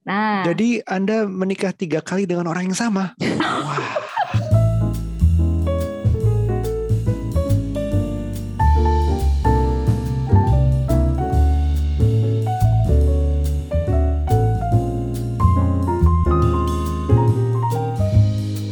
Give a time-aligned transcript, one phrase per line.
[0.00, 3.12] Nah, Jadi Anda menikah tiga kali dengan orang yang sama.
[3.20, 4.00] Wah.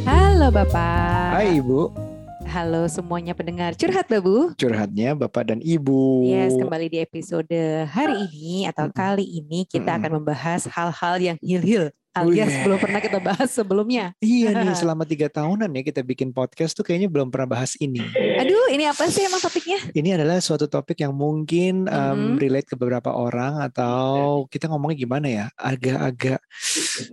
[0.09, 1.29] Halo Bapak.
[1.37, 2.08] Hai Ibu,
[2.49, 4.57] Halo semuanya pendengar curhat Babu.
[4.57, 6.25] curhatnya Bapak dan Ibu.
[6.25, 7.53] Yes, kembali di episode
[7.85, 9.99] hari ini atau kali ini kita Mm-mm.
[10.01, 12.61] akan membahas hal-hal yang hil-hil alias Wih.
[12.65, 14.17] belum pernah kita bahas sebelumnya.
[14.17, 18.01] Iya nih, selama tiga tahunan ya kita bikin podcast tuh kayaknya belum pernah bahas ini.
[18.41, 19.77] Aduh, ini apa sih emang topiknya?
[19.93, 22.41] Ini adalah suatu topik yang mungkin um, Mhm.
[22.41, 26.41] relate ke beberapa orang atau kita ngomongnya gimana ya, agak-agak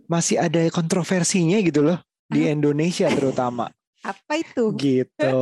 [0.08, 3.68] masih ada kontroversinya gitu loh di Indonesia terutama.
[4.02, 4.64] Apa itu?
[4.77, 5.32] gitu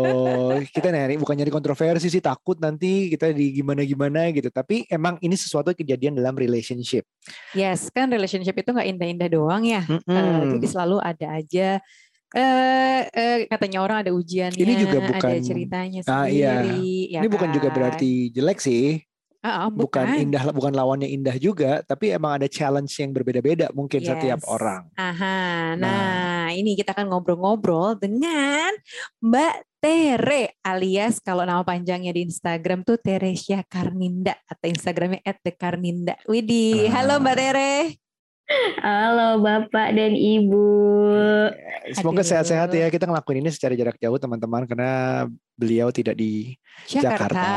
[0.71, 5.19] kita nyari bukan nyari kontroversi sih takut nanti kita di gimana gimana gitu tapi emang
[5.19, 7.05] ini sesuatu kejadian dalam relationship
[7.53, 9.83] Yes, kan relationship itu nggak indah-indah doang ya.
[9.85, 10.57] Eh, Mm-mm.
[10.57, 11.69] jadi selalu ada aja
[12.35, 16.67] eh eh, katanya orang ada ujiannya, Ini juga ada bukan- ceritanya Ah, iya.
[16.67, 17.15] sendiri.
[17.15, 17.75] ya ini bukan juga kan?
[17.75, 18.99] berarti jelek sih
[19.45, 24.01] Ah, ah, bukan indah bukan lawannya indah juga tapi emang ada challenge yang berbeda-beda mungkin
[24.01, 24.49] setiap Yes.
[24.49, 25.85] orang Aha, Nah.
[25.85, 28.73] nah, ini kita akan ngobrol-ngobrol dengan
[29.21, 35.21] Mbak Tere alias kalau nama panjangnya di Instagram tuh Teresia Karninda atau Instagramnya
[35.61, 36.17] @karninda.
[36.25, 37.37] Widih, halo Mbak Ah.
[37.37, 37.73] Tere.
[38.81, 40.67] Halo Bapak dan Ibu.
[41.93, 42.29] semoga Aduh.
[42.29, 45.25] sehat-sehat ya kita ngelakuin ini secara jarak jauh teman-teman karena
[45.55, 46.57] beliau tidak di
[46.89, 47.29] Jakarta.
[47.29, 47.49] Jakarta.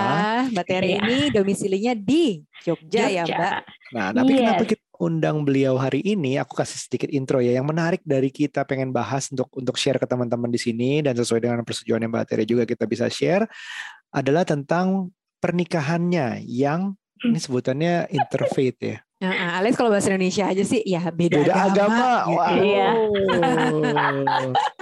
[0.54, 0.80] Mbak Iya.
[1.00, 3.36] ini domisilinya di Jogja, ya, Jogja.
[3.36, 3.58] Mbak.
[3.96, 4.40] Nah, tapi Yes.
[4.44, 6.36] kenapa kita undang beliau hari ini?
[6.38, 7.56] Aku kasih sedikit intro ya.
[7.56, 11.40] Yang menarik dari kita pengen bahas untuk untuk share ke teman-teman di sini dan sesuai
[11.42, 13.48] dengan persetujuan Mbak Tere juga kita bisa share
[14.12, 15.10] adalah tentang
[15.40, 18.98] pernikahannya yang ini sebutannya interfaith ya.
[19.18, 22.30] Nah, alias kalau bahasa Indonesia aja sih ya beda, Beda agama.
[22.30, 22.38] gitu.
[22.38, 22.62] Wow.
[22.62, 22.90] Iya.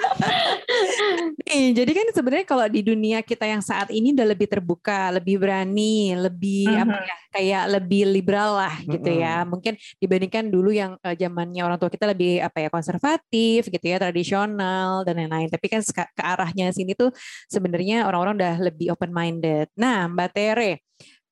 [1.45, 5.39] Nih, jadi kan sebenarnya kalau di dunia kita yang saat ini udah lebih terbuka, lebih
[5.39, 6.83] berani, lebih Mhm.
[6.83, 9.47] apa ya, kayak lebih liberal lah gitu ya.
[9.47, 9.73] Mungkin
[10.03, 15.07] dibandingkan dulu yang eh, zamannya orang tua kita lebih apa ya konservatif gitu ya, tradisional
[15.07, 15.47] dan lain-lain.
[15.47, 17.11] Tapi kan ke arahnya sini tuh
[17.47, 19.71] sebenarnya orang-orang udah lebih open minded.
[19.79, 20.83] Nah, Mbak Tere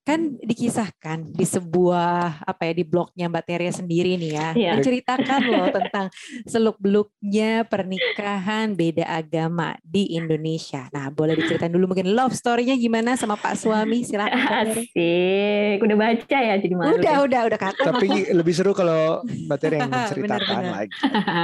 [0.04, 4.72] kan dikisahkan di sebuah apa ya di blognya Mbak Tere sendiri nih ya Iya.
[4.76, 6.06] menceritakan loh tentang
[6.44, 10.92] seluk beluknya pernikahan beda agama di Indonesia.
[10.92, 14.04] Nah, boleh diceritain dulu mungkin love story-nya gimana sama Pak suami?
[14.04, 14.76] Silakan.
[14.76, 17.00] Asik, udah baca ya jadi malu.
[17.00, 17.26] Udah, deh.
[17.32, 17.84] udah, udah kata.
[17.96, 20.92] Tapi lebih seru kalau Mbak Tere yang menceritakan lagi.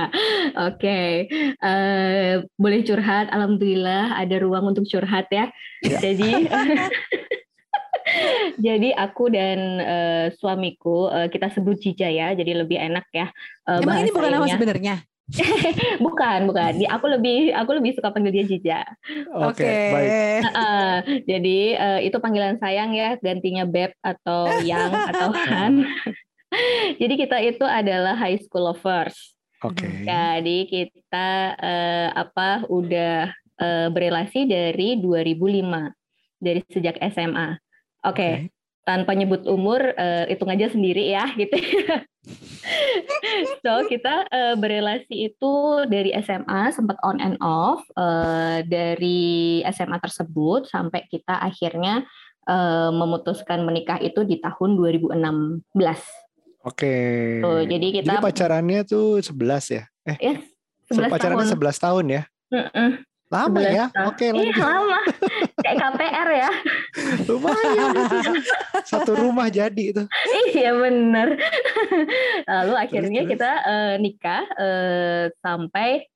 [0.67, 0.99] Oke,
[1.55, 3.31] eh, boleh curhat.
[3.31, 5.47] Alhamdulillah ada ruang untuk curhat ya.
[5.79, 5.95] Ya.
[6.03, 6.43] Jadi,
[8.57, 13.27] jadi aku dan eh, suamiku eh, kita sebut Jija ya, jadi lebih enak ya.
[13.65, 14.95] eh, Emang ini bukan nama sebenarnya?
[16.01, 16.81] Bukan, bukan.
[16.81, 18.79] Di- Aku lebih aku lebih suka panggil dia Jija.
[19.29, 19.61] Oke,
[19.93, 20.11] baik.
[20.41, 20.91] Heeh,
[21.29, 25.85] jadi eh, itu panggilan sayang ya, gantinya Beb atau Yang atau Han.
[27.01, 29.37] jadi kita itu adalah high school lovers.
[29.61, 30.01] Oke.
[30.01, 31.29] Jadi kita
[31.61, 33.29] eh, apa udah
[33.61, 35.93] eh, berelasi dari 2005
[36.41, 37.53] dari sejak SMA.
[38.05, 38.47] Oke,
[38.89, 41.53] tanpa nyebut umur eh, hitung aja sendiri ya gitu.
[43.63, 45.53] so kita eh, berelasi itu
[45.85, 52.01] dari SMA sempat on and off eh, dari SMA tersebut sampai kita akhirnya
[52.49, 55.13] eh, memutuskan menikah itu di tahun 2016.
[56.65, 56.95] Oke.
[57.39, 59.83] Tuh, jadi kita Jadi pacarannya tuh 11 ya?
[60.09, 60.35] Eh, ya,
[60.89, 61.61] so 11 pacarannya tahun.
[61.77, 62.23] 11 tahun ya?
[62.49, 62.89] Mm-mm.
[63.29, 63.85] Lama 11 ya?
[63.93, 64.07] tahun.
[64.09, 64.57] Oke, Ih, lanjut.
[64.57, 64.99] lama.
[65.61, 66.51] Kayak KPR ya.
[67.29, 67.93] Lumayan.
[68.81, 70.03] Satu rumah jadi itu.
[70.49, 71.37] iya bener.
[72.45, 73.31] Lalu akhirnya terus.
[73.31, 76.09] kita eh, nikah eh, sampai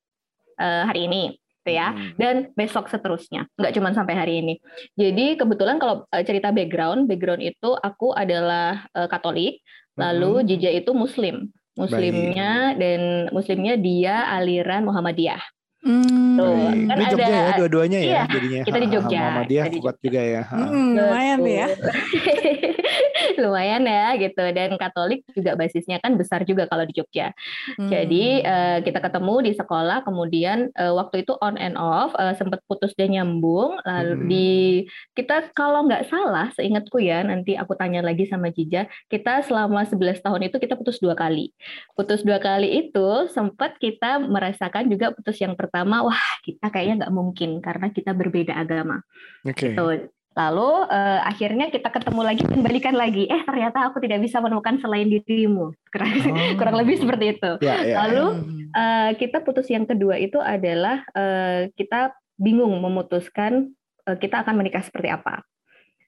[0.56, 1.22] eh, hari ini,
[1.62, 1.94] gitu ya.
[1.94, 2.12] Hmm.
[2.18, 4.54] Dan besok seterusnya, nggak cuma sampai hari ini.
[4.94, 9.62] Jadi kebetulan kalau cerita background, background itu aku adalah eh, Katolik,
[9.94, 10.46] lalu Mhm.
[10.50, 11.46] Jija itu Muslim.
[11.74, 15.42] Muslimnya dan Muslimnya dia aliran Muhammadiyah.
[15.84, 16.34] Hmm.
[16.34, 16.56] Tuh,
[16.88, 18.60] kan Ini Jogja ada- ya dua-duanya ya Iya, jadinya.
[18.64, 20.42] kita di Jogja, Muhammadiyah kita di kuat juga ya.
[20.48, 21.66] Hmm, lumayan tuh ya.
[23.38, 27.32] Lumayan ya gitu dan Katolik juga basisnya kan besar juga kalau di Jogja.
[27.78, 27.88] Hmm.
[27.90, 32.60] Jadi eh, kita ketemu di sekolah, kemudian eh, waktu itu on and off, eh, sempat
[32.66, 33.78] putus dan nyambung.
[33.84, 34.26] Lalu Mhm.
[34.28, 34.50] di
[35.14, 40.20] kita kalau nggak salah, seingatku ya, nanti aku tanya lagi sama Jija, kita selama 11
[40.22, 41.50] tahun itu kita putus dua kali.
[41.94, 47.14] Putus dua kali itu sempat kita merasakan juga putus yang pertama, wah kita kayaknya nggak
[47.14, 49.00] mungkin karena kita berbeda agama.
[49.44, 49.74] Oke.
[49.74, 50.10] Tuh.
[50.34, 53.30] Lalu uh, akhirnya kita ketemu lagi dan balikan lagi.
[53.30, 55.70] Eh ternyata aku tidak bisa menemukan selain dirimu.
[55.90, 56.50] Kurang, oh.
[56.58, 57.50] kurang lebih seperti itu.
[57.62, 58.24] Ya, ya, Lalu
[58.74, 63.70] uh, kita putus yang kedua itu adalah uh, kita bingung memutuskan
[64.10, 65.46] uh, kita akan menikah seperti apa.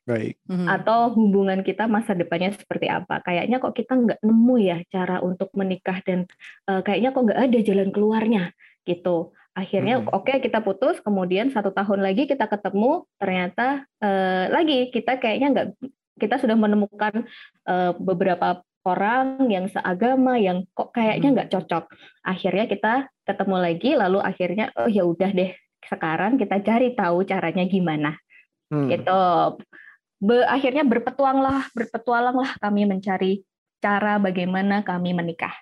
[0.07, 0.39] Baik.
[0.47, 0.67] Mhm.
[0.71, 3.23] Atau hubungan kita masa depannya seperti apa?
[3.27, 6.27] Kayaknya kok kita nggak nemu ya cara untuk menikah dan
[6.71, 8.45] uh, kayaknya kok nggak ada jalan keluarnya
[8.87, 10.13] gitu akhirnya hmm.
[10.13, 15.49] oke okay, kita putus kemudian satu tahun lagi kita ketemu ternyata uh, lagi kita kayaknya
[15.51, 15.69] nggak
[16.21, 17.25] kita sudah menemukan
[17.65, 21.91] uh, beberapa orang yang seagama yang kok kayaknya nggak cocok.
[22.23, 22.93] Akhirnya kita
[23.27, 25.51] ketemu lagi lalu akhirnya oh ya udah deh
[25.83, 28.15] sekarang kita cari tahu caranya gimana.
[28.71, 28.91] Hmm.
[28.91, 29.23] gitu.
[30.17, 33.45] Be, akhirnya berpetuanglah berpetualanglah kami mencari
[33.85, 35.53] cara bagaimana kami menikah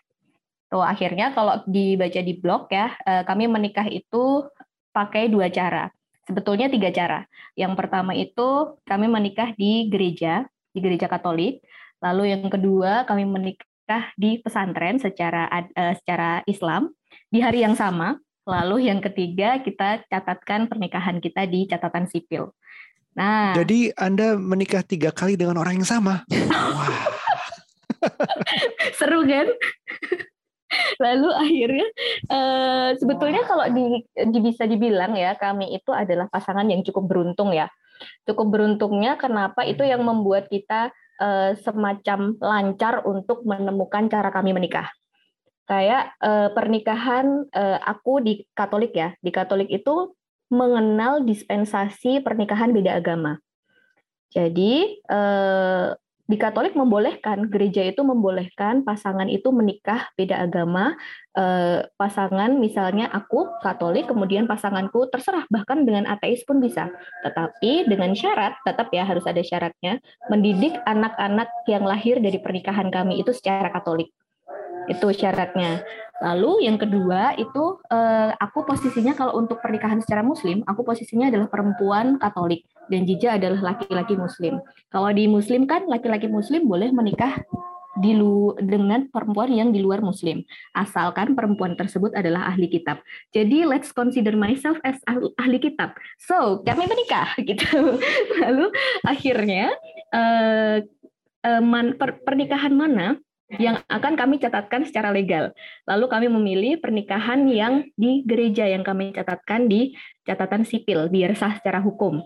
[0.75, 4.43] Tuh akhirnya kalau dibaca di blog ya, eh, kami menikah itu
[4.91, 5.87] pakai dua cara.
[6.27, 7.23] Sebetulnya tiga cara.
[7.55, 10.43] Yang pertama itu kami menikah di gereja,
[10.75, 11.63] di gereja Katolik.
[12.03, 16.91] Lalu yang kedua kami menikah di pesantren secara uh, secara Islam
[17.31, 18.19] di hari yang sama.
[18.43, 22.51] Lalu yang ketiga kita catatkan pernikahan kita di catatan sipil.
[23.15, 26.27] Nah, jadi Anda menikah tiga kali dengan orang yang sama.
[26.51, 27.15] Wah.
[28.99, 29.47] Seru kan?
[31.05, 31.89] Lalu akhirnya
[32.31, 37.55] uh, sebetulnya kalau di, di bisa dibilang ya kami itu adalah pasangan yang cukup beruntung
[37.55, 37.71] ya.
[38.27, 40.91] Cukup beruntungnya kenapa itu yang membuat kita
[41.23, 44.91] uh, semacam lancar untuk menemukan cara kami menikah.
[45.65, 49.17] Kayak uh, pernikahan uh, aku di Katolik ya.
[49.25, 50.13] Di Katolik itu
[50.53, 53.41] mengenal dispensasi pernikahan beda agama.
[54.35, 55.95] Jadi uh,
[56.25, 60.97] di Katolik membolehkan gereja itu membolehkan pasangan itu menikah beda agama
[61.37, 66.89] eh, pasangan misalnya aku Katolik kemudian pasanganku terserah bahkan dengan ateis pun bisa.
[67.29, 70.01] Tetapi dengan syarat tetap ya harus ada syaratnya
[70.33, 74.09] mendidik anak-anak yang lahir dari pernikahan kami itu secara Katolik.
[74.89, 75.85] Itu syaratnya
[76.23, 81.51] lalu yang kedua itu eh, aku posisinya kalau untuk pernikahan secara Muslim aku posisinya adalah
[81.51, 84.61] perempuan Katolik dan Jija adalah laki-laki muslim.
[84.93, 87.41] Kalau di muslim kan laki-laki muslim boleh menikah
[87.95, 90.43] di lu dengan perempuan yang di luar muslim
[90.75, 92.99] asalkan perempuan tersebut adalah ahli kitab.
[93.31, 94.99] Jadi let's consider myself as
[95.39, 95.95] ahli kitab.
[96.19, 98.03] So, kami menikah gitu.
[98.43, 98.75] Lalu
[99.07, 99.71] akhirnya
[100.11, 100.83] uh,
[101.47, 103.15] uh, man, per, pernikahan mana
[103.61, 105.53] yang akan kami catatkan secara legal.
[105.85, 109.93] Lalu kami memilih pernikahan yang di gereja yang kami catatkan di
[110.25, 112.25] catatan sipil biar sah secara hukum.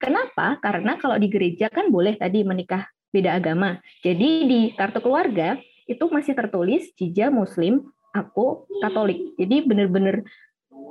[0.00, 0.56] Kenapa?
[0.64, 3.80] Karena kalau di gereja kan boleh tadi menikah beda agama.
[4.00, 7.84] Jadi di kartu keluarga itu masih tertulis Jija Muslim,
[8.14, 9.36] aku Katolik.
[9.36, 10.24] Jadi benar-benar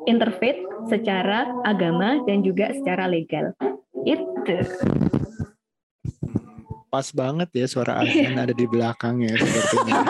[0.05, 0.61] interfaith
[0.91, 3.55] secara agama dan juga secara legal.
[4.05, 4.57] Itu.
[6.89, 10.01] Pas banget ya suara azan ada di belakangnya sepertinya.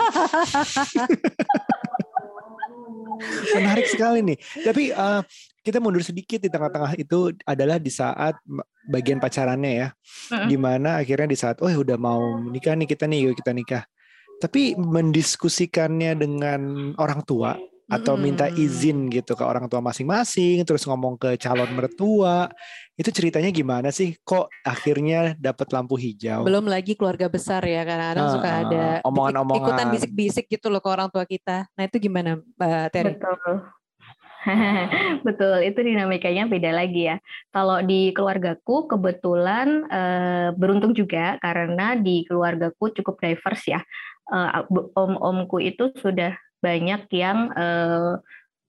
[3.60, 4.38] Menarik sekali nih.
[4.64, 5.20] Tapi uh,
[5.60, 8.40] kita mundur sedikit di tengah-tengah itu adalah di saat
[8.88, 10.48] bagian pacarannya ya, uh-uh.
[10.48, 13.52] di mana akhirnya di saat oh ya udah mau nikah nih kita nih yuk kita
[13.52, 13.84] nikah.
[14.40, 17.60] Tapi mendiskusikannya dengan orang tua
[17.90, 22.46] atau minta izin gitu ke orang tua masing-masing, terus ngomong ke calon mertua,
[23.00, 24.12] itu ceritanya gimana sih?
[24.20, 26.44] Kok akhirnya dapat lampu hijau?
[26.44, 30.84] Belum lagi keluarga besar ya, karena kadang uh, suka ada omongan-omongan ikutan bisik-bisik gitu loh
[30.84, 31.64] ke orang tua kita.
[31.72, 33.16] Nah itu gimana, Mbak Terry?
[33.16, 33.64] Betul.
[35.26, 37.16] Betul, itu dinamikanya beda lagi ya.
[37.52, 43.80] Kalau di keluargaku kebetulan uh, beruntung juga karena di keluargaku cukup diverse ya.
[44.28, 44.62] Uh,
[44.94, 48.20] om-omku itu sudah banyak yang uh,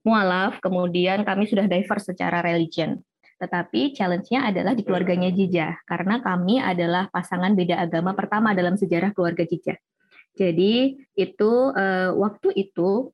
[0.08, 3.03] mualaf, kemudian kami sudah diverse secara religion.
[3.41, 9.10] Tetapi challenge-nya adalah di keluarganya Jija, karena kami adalah pasangan beda agama pertama dalam sejarah
[9.17, 9.81] keluarga Jija.
[10.38, 13.10] Jadi itu uh, waktu itu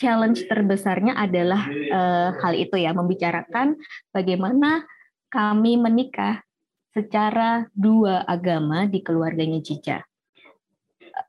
[0.00, 3.76] challenge terbesarnya adalah uh, hal itu ya, membicarakan
[4.08, 4.88] bagaimana
[5.28, 6.40] kami menikah
[6.96, 10.00] secara dua agama di keluarganya Cica.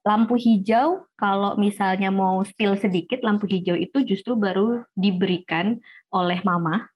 [0.07, 5.79] Lampu hijau, kalau misalnya mau spill sedikit, lampu hijau itu justru baru diberikan
[6.11, 6.87] oleh mama,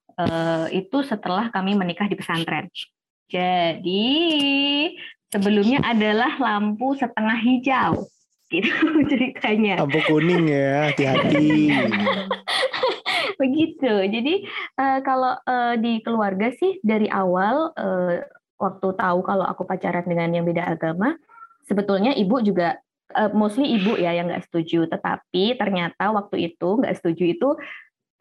[0.70, 2.68] itu setelah kami menikah di pesantren.
[3.32, 4.04] Jadi
[5.32, 8.04] sebelumnya adalah lampu setengah hijau
[8.52, 8.68] gitu
[9.10, 9.80] ceritanya.
[9.80, 11.72] Lampu kuning ya, hati-hati.
[13.40, 13.92] Begitu.
[14.12, 14.34] Jadi
[14.76, 18.20] uh, kalau uh, di keluarga sih dari awal uh,
[18.60, 21.16] waktu tahu kalau aku pacaran dengan yang beda agama,
[21.64, 22.76] sebetulnya ibu juga
[23.16, 24.84] uh, mostly ibu ya yang nggak setuju.
[24.92, 27.48] Tetapi ternyata waktu itu nggak setuju itu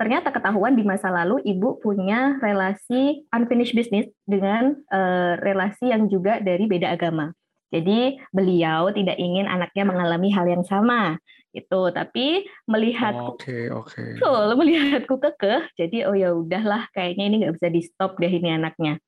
[0.02, 6.42] ternyata ketahuan di masa lalu ibu punya relasi unfinished business dengan uh, relasi yang juga
[6.42, 7.30] dari beda agama.
[7.70, 13.92] Jadi beliau tidak ingin anaknya mengalami hal yang sama itu tapi melihatku oke okay, oke
[13.92, 14.16] okay.
[14.24, 18.56] so, melihatku kekeh jadi oh ya udahlah kayaknya ini nggak bisa di stop deh ini
[18.56, 19.04] anaknya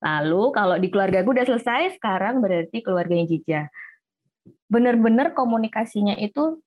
[0.00, 3.62] lalu kalau di keluarga gue udah selesai sekarang berarti keluarganya Jija
[4.72, 6.64] benar-benar komunikasinya itu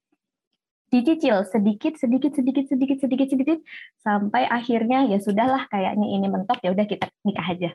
[0.94, 3.60] dicicil sedikit sedikit sedikit sedikit sedikit sedikit
[4.01, 7.72] sampai akhirnya ya sudahlah kayaknya ini mentok ya udah kita nikah aja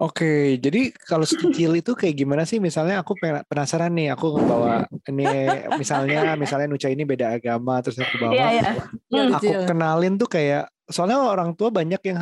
[0.00, 2.56] Oke, jadi kalau kecil itu kayak gimana sih?
[2.56, 5.28] Misalnya aku penasaran nih, aku bawa ini
[5.76, 8.80] misalnya misalnya Nuca ini beda agama terus aku bawa, yeah,
[9.12, 9.28] yeah.
[9.36, 12.16] aku kenalin tuh kayak soalnya orang tua banyak yang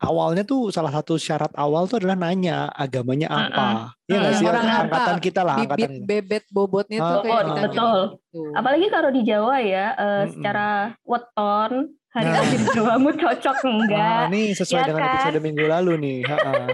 [0.00, 3.92] awalnya tuh salah satu syarat awal tuh adalah nanya agamanya apa.
[4.08, 4.46] Iya nggak sih?
[4.48, 5.22] Orang angkatan apa?
[5.22, 8.00] kita lah, Bibit angkatan bebet bobotnya tuh oh, kayak betul.
[8.08, 8.40] Gitu.
[8.56, 10.30] Apalagi kalau di Jawa ya, uh, mm -mm.
[10.32, 10.68] secara
[11.04, 11.72] weton
[12.10, 12.42] hari nah.
[12.74, 14.24] kamu cocok enggak?
[14.26, 15.10] Nah, ini sesuai ya dengan kan?
[15.14, 16.18] episode minggu lalu nih.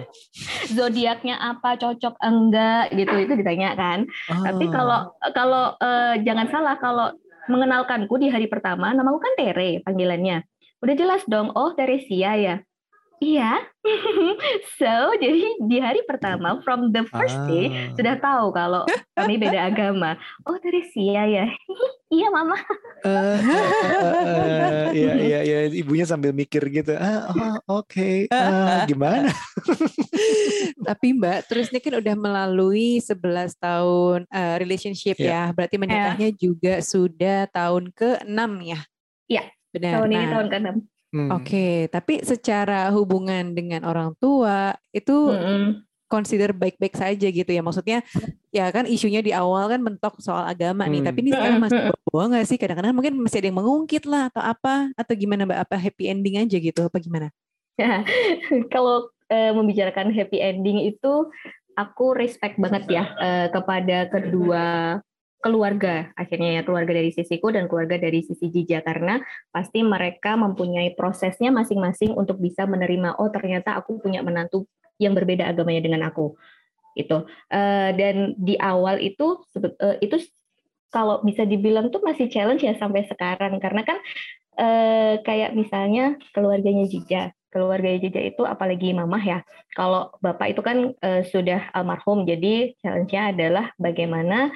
[0.77, 4.09] Zodiaknya apa cocok enggak gitu itu ditanya kan.
[4.33, 4.43] Oh.
[4.49, 5.01] Tapi kalau
[5.37, 7.13] kalau uh, jangan salah kalau
[7.47, 10.47] mengenalkanku di hari pertama namaku kan Tere panggilannya.
[10.81, 12.57] Udah jelas dong, oh Teresia ya.
[13.17, 13.65] Iya.
[14.81, 17.95] so, jadi di hari pertama from the first day ah.
[17.97, 18.83] sudah tahu kalau
[19.17, 20.21] kami beda agama.
[20.45, 21.47] Oh, Teresia ya.
[22.17, 22.61] iya, Mama.
[23.09, 26.93] uh, uh, iya, iya, iya, ibunya sambil mikir gitu.
[26.93, 27.89] Ah, oh, oke.
[27.89, 28.29] Okay.
[28.29, 29.33] Uh, gimana?
[30.85, 35.49] Tapi Mbak, terus ini kan udah melalui 11 tahun uh, relationship yeah.
[35.49, 35.55] ya.
[35.57, 36.37] Berarti menikahnya yeah.
[36.37, 38.81] juga sudah tahun ke-6 ya?
[39.25, 39.45] Iya.
[39.73, 39.93] Benar.
[40.01, 41.31] Tahun ini nah, tahun ke-6 Hmm.
[41.33, 45.87] Oke, okay, tapi secara hubungan dengan orang tua itu hmm.
[46.11, 47.63] consider baik-baik saja gitu ya.
[47.63, 48.03] Maksudnya
[48.51, 50.93] ya kan isunya di awal kan mentok soal agama hmm.
[50.93, 51.79] nih, tapi ini sekarang masih
[52.11, 52.59] bawa nggak sih?
[52.59, 55.61] Kadang-kadang mungkin masih ada yang mengungkit lah atau apa atau gimana Mbak?
[55.71, 57.31] Apa happy ending aja gitu apa gimana?
[57.79, 58.03] Ya,
[58.75, 61.31] kalau uh, membicarakan happy ending itu
[61.77, 64.99] aku respect banget ya uh, kepada kedua
[65.47, 66.11] keluarga.
[66.19, 68.83] Akhirnya ya keluarga dari sisiku dan keluarga dari sisi Jija.
[68.83, 69.23] Karena
[69.55, 74.67] pasti mereka mempunyai prosesnya masing-masing untuk bisa menerima oh ternyata aku punya menantu
[74.99, 76.35] yang berbeda agamanya dengan aku.
[76.99, 80.19] Itu uh, dan di awal itu uh, itu
[80.91, 83.63] kalau bisa dibilang tuh masih challenge ya sampai sekarang.
[83.63, 84.03] Karena kan
[84.59, 87.31] uh, kayak misalnya keluarganya Jija.
[87.55, 89.39] Keluarga Jija itu apalagi mamah ya.
[89.73, 90.93] Kalau bapak itu kan
[91.33, 94.53] sudah almarhum, jadi challenge-nya adalah bagaimana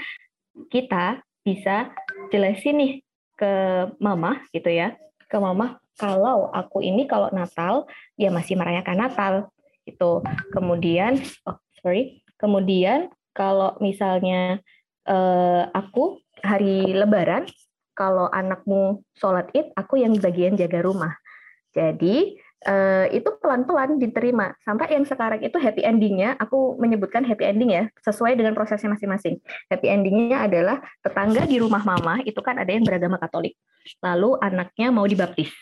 [0.68, 1.94] kita bisa
[2.28, 2.92] jelasin nih
[3.38, 3.52] ke
[3.96, 4.98] mama gitu ya,
[5.30, 7.88] ke mama kalau aku ini kalau Natal
[8.20, 9.34] ya masih merayakan Natal
[9.88, 10.20] gitu.
[10.52, 14.60] Kemudian oh sorry, kemudian kalau misalnya
[15.08, 17.48] eh, aku hari Lebaran
[17.96, 21.12] kalau anakmu sholat id, aku yang bagian jaga rumah.
[21.76, 24.52] Jadi uh, itu pelan-pelan diterima.
[24.60, 29.40] Sampai yang sekarang itu happy endingnya aku menyebutkan happy ending ya sesuai dengan prosesnya masing-masing.
[29.72, 33.56] Happy endingnya adalah tetangga di rumah mama itu kan ada yang beragama Katolik.
[34.04, 35.52] Lalu anaknya mau dibaptis.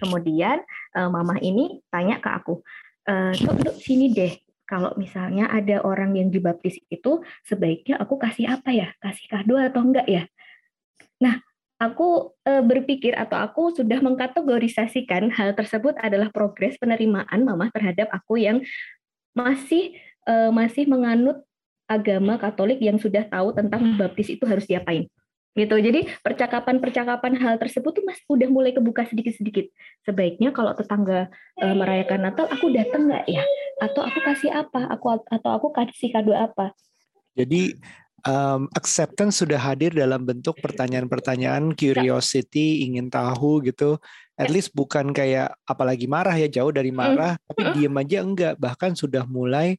[0.00, 0.64] Kemudian
[0.96, 2.64] uh, mama ini tanya ke aku
[3.08, 4.32] uh, tuh, sini deh.
[4.62, 8.88] Kalau misalnya ada orang yang dibaptis itu sebaiknya aku kasih apa ya?
[8.96, 10.24] Kasih kado atau enggak ya?
[11.20, 11.44] Nah
[11.82, 18.38] aku e, berpikir atau aku sudah mengkategorisasikan hal tersebut adalah progres penerimaan mama terhadap aku
[18.38, 18.62] yang
[19.34, 21.42] masih e, masih menganut
[21.90, 25.10] agama Katolik yang sudah tahu tentang baptis itu harus diapain
[25.52, 25.76] gitu.
[25.76, 29.68] Jadi percakapan-percakapan hal tersebut tuh mas udah mulai kebuka sedikit-sedikit.
[30.06, 33.44] Sebaiknya kalau tetangga e, merayakan Natal aku datang nggak ya?
[33.82, 34.88] Atau aku kasih apa?
[34.96, 36.72] Aku atau aku kasih kado apa?
[37.36, 37.76] Jadi
[38.26, 43.98] um, acceptance sudah hadir dalam bentuk pertanyaan-pertanyaan curiosity ingin tahu gitu
[44.38, 44.52] at ya.
[44.54, 47.42] least bukan kayak apalagi marah ya jauh dari marah mm.
[47.52, 49.76] tapi diem aja enggak bahkan sudah mulai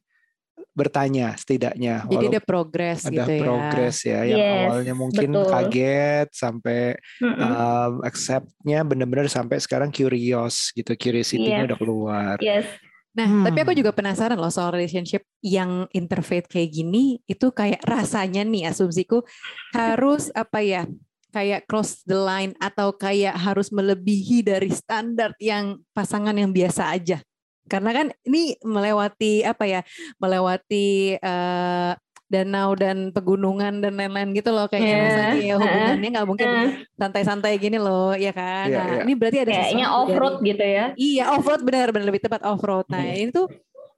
[0.74, 5.50] bertanya setidaknya jadi ada progres ada gitu progres ya, ya yang yes, awalnya mungkin betul.
[5.50, 6.80] kaget sampai
[7.22, 7.38] mm -mm.
[7.46, 11.66] um, acceptnya benar-benar sampai sekarang curious gitu curiosity-nya yes.
[11.70, 12.66] udah keluar yes
[13.14, 13.44] Nah, hmm.
[13.46, 18.66] tapi aku juga penasaran loh soal relationship yang interfaith kayak gini, itu kayak rasanya nih
[18.66, 19.22] asumsiku
[19.70, 20.82] harus apa ya,
[21.30, 27.22] kayak cross the line atau kayak harus melebihi dari standar yang pasangan yang biasa aja.
[27.70, 29.80] Karena kan ini melewati apa ya,
[30.18, 31.94] melewati uh,
[32.24, 35.04] danau dan pegunungan dan lain-lain gitu loh kayaknya yeah.
[35.04, 36.48] misalnya ya hubungannya nggak mungkin
[36.96, 38.66] santai-santai gini loh ya kan?
[38.66, 39.04] Yeah, nah yeah.
[39.04, 40.84] ini berarti ada kayaknya off road dari, gitu ya.
[40.96, 43.46] Iya off road benar-benar lebih tepat off road nah ini tuh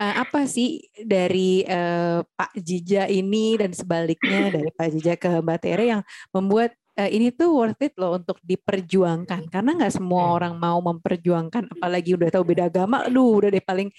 [0.01, 5.59] uh, apa sih dari uh, Pak Jija ini dan sebaliknya dari Pak Jija ke Mbak
[5.61, 6.03] Tere yang
[6.33, 9.53] membuat ini tuh worth it loh untuk diperjuangkan.
[9.53, 13.93] Karena nggak semua orang mau memperjuangkan apalagi udah tahu beda agama aduh udah deh paling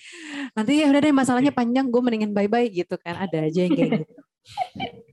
[0.57, 3.21] nanti ya udah deh masalahnya panjang gue mendingan bye bye gitu kan.
[3.21, 4.17] Ada aja yang kayak gitu.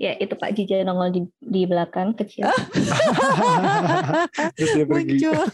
[0.00, 2.48] Ya itu Pak Jija nongol di, di belakang kecil.
[4.88, 5.36] Muncul.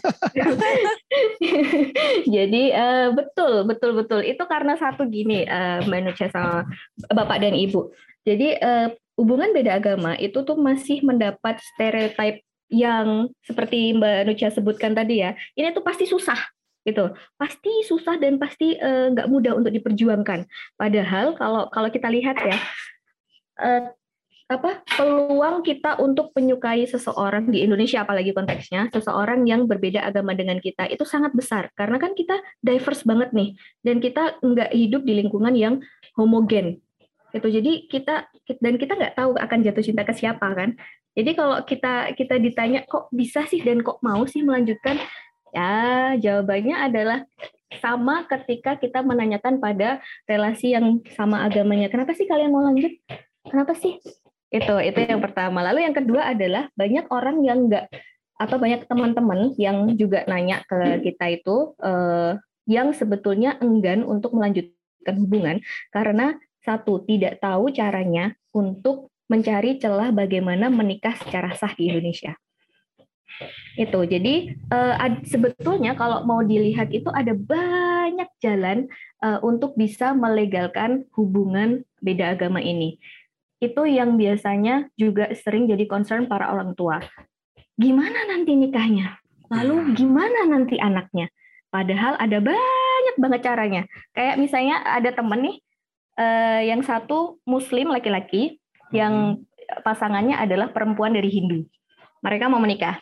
[2.35, 4.23] Jadi uh, betul betul betul.
[4.23, 6.63] Itu karena satu gini uh, Mbak Nucha sama
[7.11, 7.91] Bapak dan Ibu.
[8.23, 14.93] Jadi uh, hubungan beda agama itu tuh masih mendapat stereotip yang seperti Mbak Nucha sebutkan
[14.93, 15.33] tadi ya.
[15.57, 16.37] Ini tuh pasti susah
[16.87, 17.11] gitu.
[17.35, 20.47] Pasti susah dan pasti nggak uh, mudah untuk diperjuangkan.
[20.79, 22.57] Padahal kalau kalau kita lihat ya
[23.59, 23.91] uh,
[24.47, 30.63] apa peluang kita untuk menyukai seseorang di Indonesia apalagi konteksnya seseorang yang berbeda agama dengan
[30.63, 31.67] kita itu sangat besar.
[31.75, 35.75] Karena kan kita diverse banget nih dan kita nggak hidup di lingkungan yang
[36.15, 36.79] homogen
[37.37, 38.15] itu jadi kita
[38.59, 40.73] dan kita nggak tahu akan jatuh cinta ke siapa kan?
[41.17, 43.61] Jadi kalau kita kita ditanya kok bisa sih?
[43.61, 45.01] Dan kok mau sih melanjutkan?
[45.55, 47.19] Ya jawabannya adalah
[47.81, 51.91] sama ketika kita menanyakan pada relasi yang sama agamanya.
[51.91, 52.93] Kenapa sih kalian mau lanjut?
[53.47, 53.99] Kenapa sih?
[54.47, 55.59] Itu itu yang pertama.
[55.65, 57.91] Lalu yang kedua adalah banyak orang yang enggak
[58.37, 62.37] atau banyak teman-teman yang juga nanya ke kita itu eh,
[62.69, 65.57] yang sebetulnya enggan untuk melanjutkan hubungan
[65.89, 66.37] karena
[66.67, 72.35] satu tidak tahu caranya untuk mencari celah bagaimana menikah secara sah di Indonesia
[73.79, 78.91] itu jadi eh, sebetulnya kalau mau dilihat itu ada banyak jalan
[79.23, 82.99] eh, untuk bisa melegalkan hubungan beda agama ini
[83.57, 87.01] itu yang biasanya juga sering jadi concern para orang tua.
[87.77, 89.17] Gimana nanti nikahnya?
[89.49, 91.29] Lalu gimana nanti anaknya?
[91.73, 93.81] Padahal ada banyak banget caranya.
[94.13, 95.57] Kayak misalnya ada temen nih,
[96.17, 98.59] eh, yang satu Muslim laki-laki,
[98.91, 99.85] yang hmm.
[99.85, 101.63] pasangannya adalah perempuan dari Hindu.
[102.25, 102.99] Mereka mau menikah.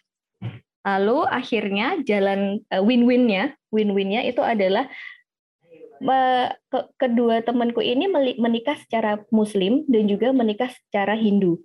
[0.85, 4.85] Lalu akhirnya jalan eh, win-winnya, win-winnya itu adalah
[6.99, 8.05] kedua temanku ini
[8.35, 11.63] menikah secara Muslim dan juga menikah secara Hindu.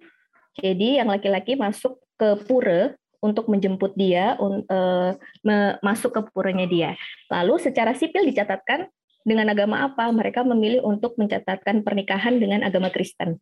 [0.56, 5.12] Jadi yang laki-laki masuk ke pura untuk menjemput dia, uh,
[5.84, 6.90] masuk ke puranya dia.
[7.28, 8.88] Lalu secara sipil dicatatkan
[9.22, 10.08] dengan agama apa?
[10.10, 13.38] Mereka memilih untuk mencatatkan pernikahan dengan agama Kristen.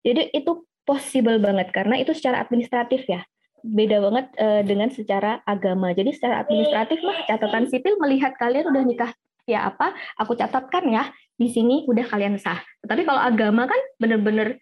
[0.00, 3.20] Jadi itu possible banget karena itu secara administratif ya
[3.60, 5.92] beda banget uh, dengan secara agama.
[5.92, 9.12] Jadi secara administratif mah catatan sipil melihat kalian udah nikah
[9.48, 12.60] ya apa aku catatkan ya di sini udah kalian sah.
[12.84, 14.60] Tapi kalau agama kan bener-bener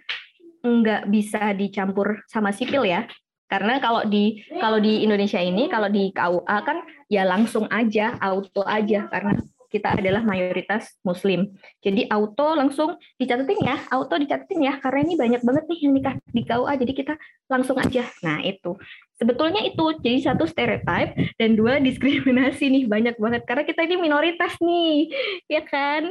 [0.63, 3.07] nggak bisa dicampur sama sipil ya.
[3.49, 8.61] Karena kalau di kalau di Indonesia ini kalau di KUA kan ya langsung aja auto
[8.67, 9.33] aja karena
[9.69, 11.53] kita adalah mayoritas muslim.
[11.85, 16.15] Jadi auto langsung dicatatin ya, auto dicatatin ya karena ini banyak banget nih yang nikah
[16.33, 17.15] di KUA jadi kita
[17.53, 18.05] langsung aja.
[18.25, 18.75] Nah, itu.
[19.21, 24.57] Sebetulnya itu jadi satu stereotype dan dua diskriminasi nih banyak banget karena kita ini minoritas
[24.59, 25.13] nih,
[25.47, 26.09] ya kan?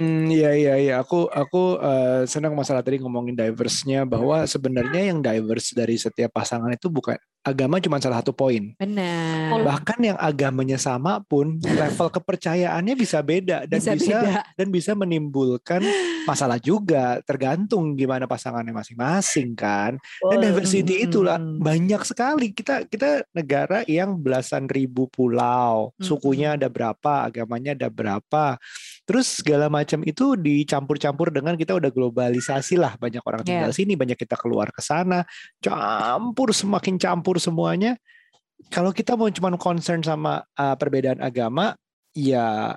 [0.00, 0.94] Hmm, iya iya iya.
[1.04, 6.72] Aku aku uh, senang masalah tadi ngomongin diverse-nya bahwa sebenarnya yang diverse dari setiap pasangan
[6.72, 8.76] itu bukan agama cuma salah satu poin.
[8.76, 9.64] Benar.
[9.64, 14.40] Bahkan yang agamanya sama pun level kepercayaannya bisa beda dan bisa, bisa beda.
[14.60, 15.80] dan bisa menimbulkan
[16.28, 19.96] masalah juga tergantung gimana pasangannya masing-masing kan.
[20.20, 22.52] Dan diversity itulah banyak sekali.
[22.52, 28.60] Kita kita negara yang belasan ribu pulau, sukunya ada berapa, agamanya ada berapa
[29.10, 33.74] Terus segala macam itu dicampur-campur dengan kita udah globalisasi lah banyak orang tinggal yeah.
[33.74, 35.26] sini, banyak kita keluar ke sana,
[35.58, 37.94] campur semakin campur semuanya.
[38.72, 41.76] Kalau kita mau cuma concern sama uh, perbedaan agama,
[42.12, 42.76] ya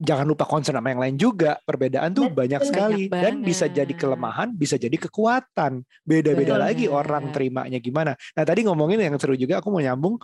[0.00, 1.60] jangan lupa concern sama yang lain juga.
[1.62, 5.84] Perbedaan tuh Betul, banyak sekali banyak dan bisa jadi kelemahan, bisa jadi kekuatan.
[6.02, 8.16] Beda-beda lagi orang terimanya gimana.
[8.34, 10.16] Nah, tadi ngomongin yang seru juga aku mau nyambung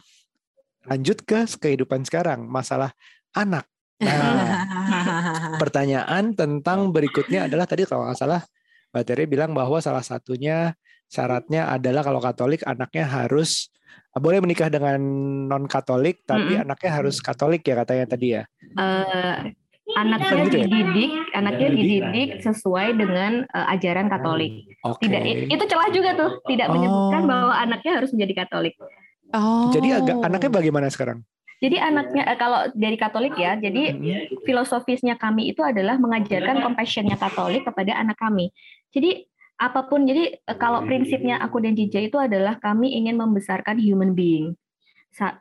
[0.87, 2.95] lanjut ke kehidupan sekarang, masalah
[3.37, 3.69] anak.
[4.01, 4.65] Nah,
[5.63, 8.45] pertanyaan tentang berikutnya adalah tadi kalau nggak salah
[8.93, 10.73] Mbak Tere bilang bahwa salah satunya
[11.07, 13.71] syaratnya adalah kalau Katolik anaknya harus
[14.15, 14.99] ah, boleh menikah dengan
[15.47, 16.65] non Katolik tapi mm -hmm.
[16.67, 18.43] anaknya harus Katolik ya katanya tadi ya.
[18.77, 19.51] Uh,
[19.95, 20.67] anaknya gitu ya?
[20.67, 24.67] dididik, anaknya dididik sesuai dengan uh, ajaran Katolik.
[24.83, 25.07] Okay.
[25.07, 26.73] Tidak itu celah juga tuh, tidak oh.
[26.75, 28.75] menyebutkan bahwa anaknya harus menjadi Katolik.
[29.31, 29.71] Oh.
[29.71, 31.23] Jadi agak anaknya bagaimana sekarang?
[31.57, 33.97] Jadi anaknya eh, kalau dari Katolik ya, jadi
[34.45, 38.53] filosofisnya kami itu adalah mengajarkan compassionnya Katolik kepada anak kami.
[38.93, 39.25] Jadi
[39.57, 44.13] apa pun, jadi eh, kalau prinsipnya aku dan Jija itu adalah kami ingin membesarkan human
[44.13, 44.57] being,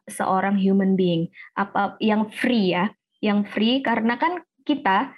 [0.08, 5.12] seorang human being, apa yang free ya, yang free karena kan kita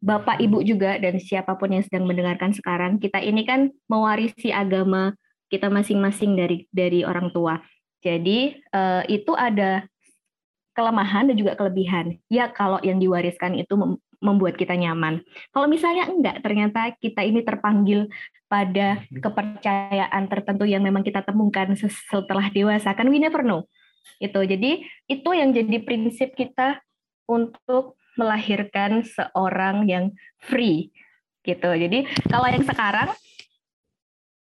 [0.00, 5.12] Bapak Ibu juga dan siapa pun yang sedang mendengarkan sekarang, kita ini kan mewarisi agama
[5.50, 7.60] kita masing-masing dari dari orang tua.
[8.00, 9.84] Jadi uh, itu ada
[10.72, 12.16] kelemahan dan juga kelebihan.
[12.32, 13.76] Ya kalau yang diwariskan itu
[14.20, 15.24] membuat kita nyaman.
[15.50, 18.06] Kalau misalnya enggak, ternyata kita ini terpanggil
[18.46, 23.64] pada kepercayaan tertentu yang memang kita temukan setelah dewasa, kan we never know.
[24.20, 24.44] Itu.
[24.44, 26.84] Jadi itu yang jadi prinsip kita
[27.24, 30.92] untuk melahirkan seorang yang free
[31.46, 31.70] gitu.
[31.72, 33.10] Jadi kalau yang sekarang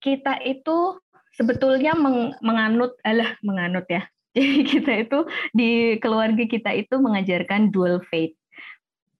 [0.02, 0.98] kita itu
[1.32, 4.04] sebetulnya meng, menganut alah menganut ya.
[4.36, 5.18] Jadi kita itu
[5.52, 8.32] di keluarga kita itu mengajarkan dual faith.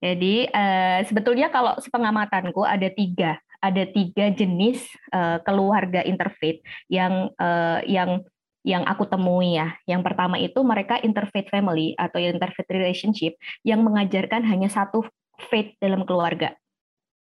[0.03, 4.83] Jadi uh, sebetulnya kalau sepengamatanku ada tiga, ada tiga jenis
[5.15, 6.59] uh, keluarga interfaith
[6.91, 8.27] yang uh, yang
[8.67, 9.79] yang aku temui ya.
[9.87, 15.07] Yang pertama itu mereka interfaith family atau interfaith relationship yang mengajarkan hanya satu
[15.51, 16.59] faith dalam keluarga.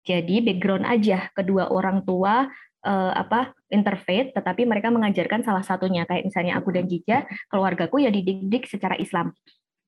[0.02, 2.50] Jadi background aja kedua orang tua
[2.82, 8.10] uh, apa interfaith, tetapi mereka mengajarkan salah satunya kayak misalnya aku dan Jija, keluargaku ya
[8.10, 9.30] dididik secara Islam.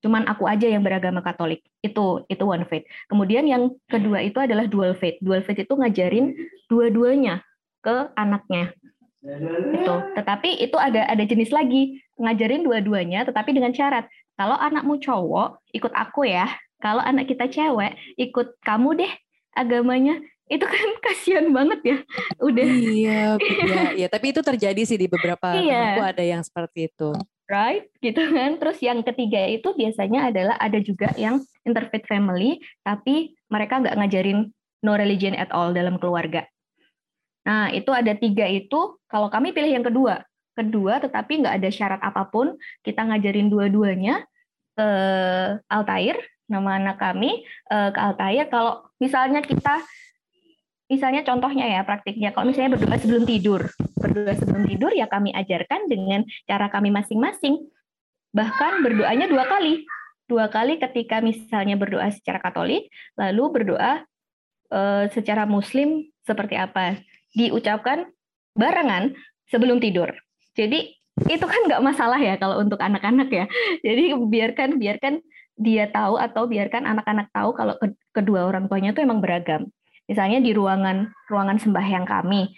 [0.05, 1.64] Cuman aku aja yang beragama Katolik.
[1.81, 2.85] Itu itu one faith.
[3.09, 5.17] Kemudian yang kedua itu adalah dual faith.
[5.25, 6.37] Dual faith itu ngajarin
[6.69, 7.40] dua-duanya
[7.81, 8.77] ke anaknya.
[9.73, 9.95] Itu.
[10.12, 14.05] Tetapi itu ada ada jenis lagi, ngajarin dua-duanya tetapi dengan syarat.
[14.37, 16.53] Kalau anakmu cowok, ikut aku ya.
[16.85, 19.12] Kalau anak kita cewek, ikut kamu deh
[19.57, 20.21] agamanya
[20.53, 21.97] itu kan kasihan banget ya
[22.43, 25.97] udah iya iya iya tapi itu terjadi sih di beberapa iya.
[25.97, 27.17] temanku ada yang seperti itu
[27.49, 27.89] right?
[28.01, 28.57] Gitu kan?
[28.61, 34.53] Terus yang ketiga itu biasanya adalah ada juga yang interfaith family tapi mereka nggak ngajarin
[34.85, 36.45] no religion at all dalam keluarga.
[37.45, 40.25] Nah itu ada tiga itu kalau kami pilih yang kedua.
[40.55, 44.23] Kedua tetapi nggak ada syarat apa pun kita ngajarin dua-duanya
[44.75, 44.89] ke
[45.71, 48.47] Altair nama anak kami eh, ke Altair.
[48.53, 49.81] Kalau misalnya kita
[50.95, 52.31] misalnya contohnya ya praktiknya.
[52.31, 53.67] Kalau misalnya berdoa sebelum tidur
[54.05, 57.59] berdoa sebelum tidur ya kami ajarkan dengan cara kami masing-masing.
[58.37, 59.83] Bahkan berdoanya dua kali.
[60.25, 64.05] Dua kali ketika misalnya berdoa secara Katolik lalu berdoa
[64.73, 67.01] uh, secara Muslim seperti apa?
[67.35, 68.09] Diucapkan
[68.55, 69.13] barengan
[69.51, 70.13] sebelum tidur.
[70.55, 70.95] Jadi
[71.31, 73.45] itu kan nggak masalah ya kalau untuk anak-anak ya.
[73.85, 75.21] Jadi biarkan biarkan
[75.55, 77.75] dia tahu atau biarkan anak-anak tahu kalau
[78.11, 79.71] kedua orang tuanya itu emang beragam
[80.05, 82.53] Misalnya di ruangan ruangan sembahyang kami,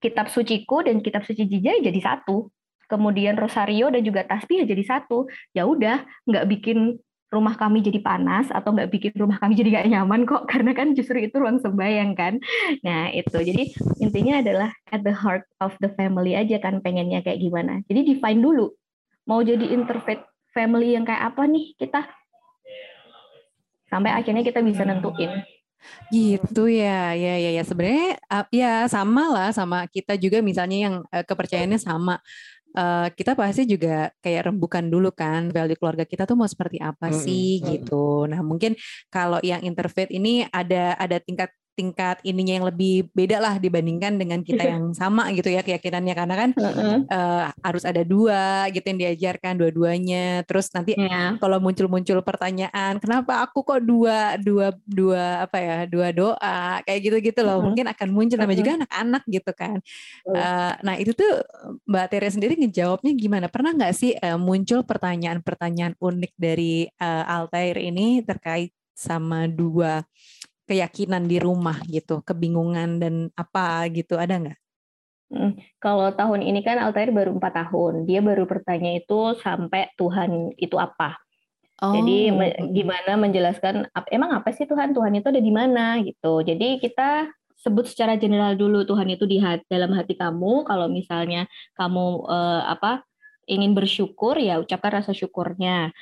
[0.00, 2.48] kitab suciku dan kitab suci Jija jadi satu.
[2.84, 5.24] Kemudian rosario dan juga tasbih jadi satu.
[5.56, 7.00] Ya udah, nggak bikin
[7.32, 10.94] rumah kami jadi panas atau nggak bikin rumah kami jadi nggak nyaman kok karena kan
[10.94, 12.36] justru itu ruang sembahyang kan.
[12.84, 13.40] Nah itu.
[13.40, 13.72] Jadi
[14.04, 17.80] intinya adalah at the heart of the family aja kan pengennya kayak gimana.
[17.88, 18.72] Jadi define dulu
[19.24, 22.04] mau jadi interfaith family yang kayak apa nih kita?
[23.88, 25.53] Sampai akhirnya kita bisa nentuin
[26.12, 27.62] Gitu ya, ya, ya, ya.
[27.62, 32.18] Sebenarnya uh, ya sama lah sama kita juga misalnya yang uh, kepercayaannya sama.
[32.74, 37.14] Uh, kita pasti juga kayak rembukan dulu kan value keluarga kita tuh mau seperti apa
[37.14, 37.70] sih mm -hmm.
[37.70, 38.26] gitu.
[38.26, 38.74] Nah mungkin
[39.14, 44.40] kalau yang interfaith ini ada ada tingkat tingkat ininya yang lebih beda lah dibandingkan dengan
[44.46, 46.98] kita yang sama gitu ya keyakinannya karena kan uh-uh.
[47.10, 51.34] uh, harus ada dua gitu yang diajarkan dua-duanya terus nanti yeah.
[51.42, 57.42] kalau muncul-muncul pertanyaan kenapa aku kok dua dua dua apa ya dua doa kayak gitu-gitu
[57.42, 57.66] loh uh-huh.
[57.66, 58.62] mungkin akan muncul namanya uh-huh.
[58.62, 59.78] juga anak-anak gitu kan
[60.30, 61.42] uh, nah itu tuh
[61.90, 67.82] Mbak Tere sendiri ngejawabnya gimana pernah nggak sih uh, muncul pertanyaan-pertanyaan unik dari uh, Altair
[67.82, 70.06] ini terkait sama dua
[70.64, 74.58] keyakinan di rumah gitu, kebingungan dan apa gitu, ada nggak?
[75.32, 80.52] Hmm, kalau tahun ini kan Altair baru empat tahun, dia baru bertanya itu sampai Tuhan
[80.60, 81.16] itu apa.
[81.82, 81.90] Oh.
[81.90, 82.30] Jadi
[82.70, 84.94] gimana menjelaskan emang apa sih Tuhan?
[84.94, 86.44] Tuhan itu ada di mana gitu.
[86.46, 87.26] Jadi kita
[87.58, 90.68] sebut secara general dulu Tuhan itu di hati, dalam hati kamu.
[90.68, 93.02] Kalau misalnya kamu eh, apa
[93.44, 95.92] ingin bersyukur ya ucapkan rasa syukurnya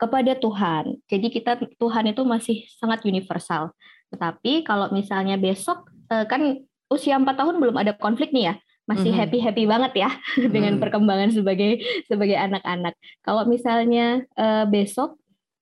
[0.00, 0.96] kepada Tuhan.
[1.04, 3.76] Jadi kita Tuhan itu masih sangat universal.
[4.08, 8.54] Tetapi kalau misalnya besok eh, kan usia empat tahun belum ada konflik nih ya,
[8.90, 9.20] masih mm-hmm.
[9.30, 10.10] happy happy banget ya
[10.54, 10.80] dengan mm.
[10.82, 11.78] perkembangan sebagai
[12.10, 12.98] sebagai anak-anak.
[13.22, 15.20] Kalau misalnya uh, besok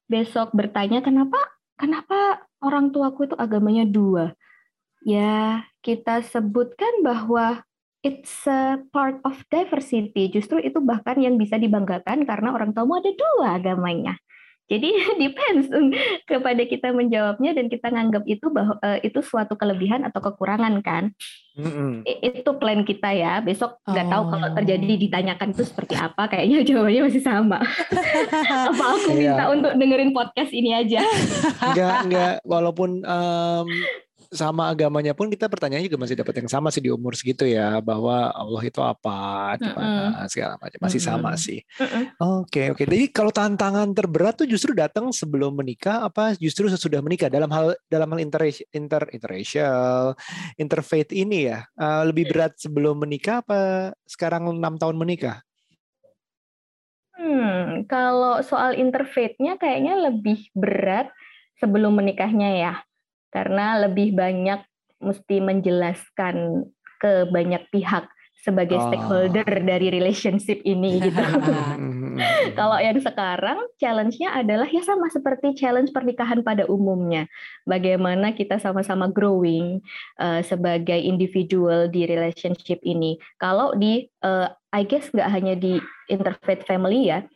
[0.09, 1.37] besok bertanya kenapa
[1.77, 4.33] kenapa orang tuaku itu agamanya dua,
[5.05, 7.61] ya kita sebutkan bahwa
[8.01, 10.33] it's a part of diversity.
[10.33, 14.17] Justru itu bahkan yang bisa dibanggakan karena orang tuamu ada dua agamanya.
[14.69, 14.89] Jadi
[15.25, 15.67] depends
[16.29, 21.17] kepada kita menjawabnya dan kita nganggap itu bahwa uh, itu suatu kelebihan atau kekurangan kan.
[21.59, 22.07] Mm-hmm.
[22.23, 23.41] Itu plan kita ya.
[23.41, 24.13] Besok nggak oh.
[24.13, 25.01] tahu kalau terjadi oh.
[25.09, 26.23] ditanyakan itu seperti apa.
[26.29, 27.59] Kayaknya jawabannya masih sama.
[28.71, 29.35] apa aku iya.
[29.35, 31.01] minta untuk dengerin podcast ini aja?
[31.73, 32.35] enggak enggak.
[32.45, 33.67] Walaupun um,
[34.29, 37.81] sama agamanya pun kita pertanyaannya juga masih dapat yang sama sih di umur segitu ya
[37.81, 40.79] bahwa Allah itu apa, di mana segala macam.
[40.85, 41.65] Masih sama sih.
[42.21, 42.85] Oke oke.
[42.85, 47.33] Jadi kalau tantangan terberat tuh justru datang sebelum menikah apa justru sesudah menikah?
[47.33, 50.13] Dalam hal dalam hal inter inter interracial
[50.61, 55.41] interfaith ini ya uh, lebih berat sebelum menikah apa sekarang enam tahun menikah?
[57.19, 61.11] Hmm, kalau soal interfaithnya kayaknya lebih berat
[61.59, 62.73] sebelum menikahnya ya,
[63.29, 64.65] karena lebih banyak
[64.99, 66.67] mesti menjelaskan
[66.99, 68.87] ke banyak pihak sebagai oh.
[68.91, 71.19] stakeholder dari relationship ini gitu.
[72.59, 77.27] Kalau yang sekarang challenge-nya adalah ya sama seperti challenge pernikahan pada umumnya.
[77.67, 79.83] Bagaimana kita sama-sama growing
[80.23, 83.19] uh, sebagai individual di relationship ini.
[83.39, 87.27] Kalau di uh, I guess nggak hanya di interfaith family ya,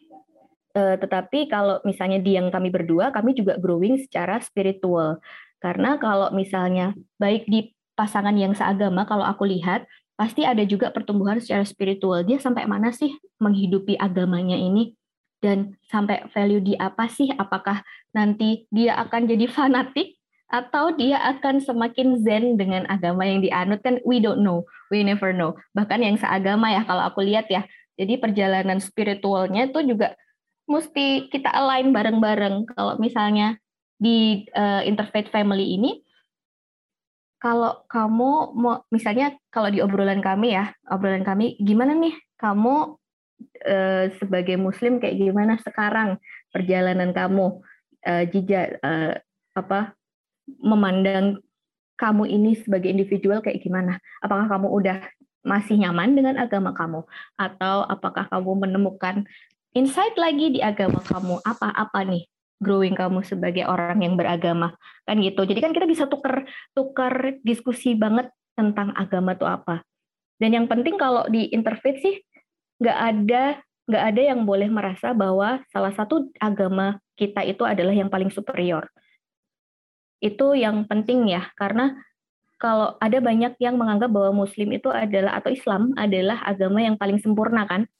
[0.78, 5.18] uh, tetapi kalau misalnya di yang kami berdua, kami juga growing secara spiritual.
[5.62, 6.90] Karena kalau misalnya
[7.22, 9.87] baik di pasangan yang seagama, kalau aku lihat
[10.18, 12.27] pasti ada juga pertumbuhan secara spiritual.
[12.27, 14.98] Dia sampai mana sih menghidupi agamanya ini?
[15.42, 17.31] Dan sampai value di apa sih?
[17.31, 17.83] Apakah
[18.14, 20.18] nanti dia akan jadi fanatik
[20.53, 25.33] atau dia akan semakin zen dengan agama yang dianut kan we don't know, we never
[25.33, 25.57] know.
[25.72, 27.64] Bahkan yang seagama ya kalau aku lihat ya.
[27.96, 30.14] Jadi perjalanan spiritualnya itu juga
[30.66, 32.68] mesti kita align bareng-bareng.
[32.72, 33.59] Kalau misalnya
[33.98, 36.00] di uh, interfaith family ini
[37.42, 42.94] kalau kamu mau misalnya kalau di obrolan kami ya obrolan kami gimana nih kamu
[43.66, 43.76] e,
[44.22, 46.22] sebagai muslim kayak gimana sekarang
[46.55, 47.59] perjalanan kamu
[48.31, 49.18] jejak e,
[49.59, 49.90] apa
[50.62, 51.42] memandang
[52.02, 54.02] kamu ini sebagai individual kayak gimana?
[54.18, 54.98] Apakah kamu udah
[55.46, 57.07] masih nyaman dengan agama kamu?
[57.38, 59.22] Atau apakah kamu menemukan
[59.70, 61.38] insight lagi di agama kamu?
[61.46, 62.26] Apa-apa nih
[62.62, 64.79] growing kamu sebagai orang yang beragama.
[65.05, 65.42] Kan gitu.
[65.42, 69.83] Jadi kan kita bisa tuker tuker diskusi banget tentang agama itu apa.
[70.38, 72.22] Dan yang penting kalau di interfaith sih
[72.83, 73.44] nggak ada
[73.87, 78.87] nggak ada yang boleh merasa bahwa salah satu agama kita itu adalah yang paling superior.
[80.22, 81.98] Itu yang penting ya karena
[82.62, 87.18] kalau ada banyak yang menganggap bahwa Muslim itu adalah atau Islam adalah agama yang paling
[87.18, 87.90] sempurna kan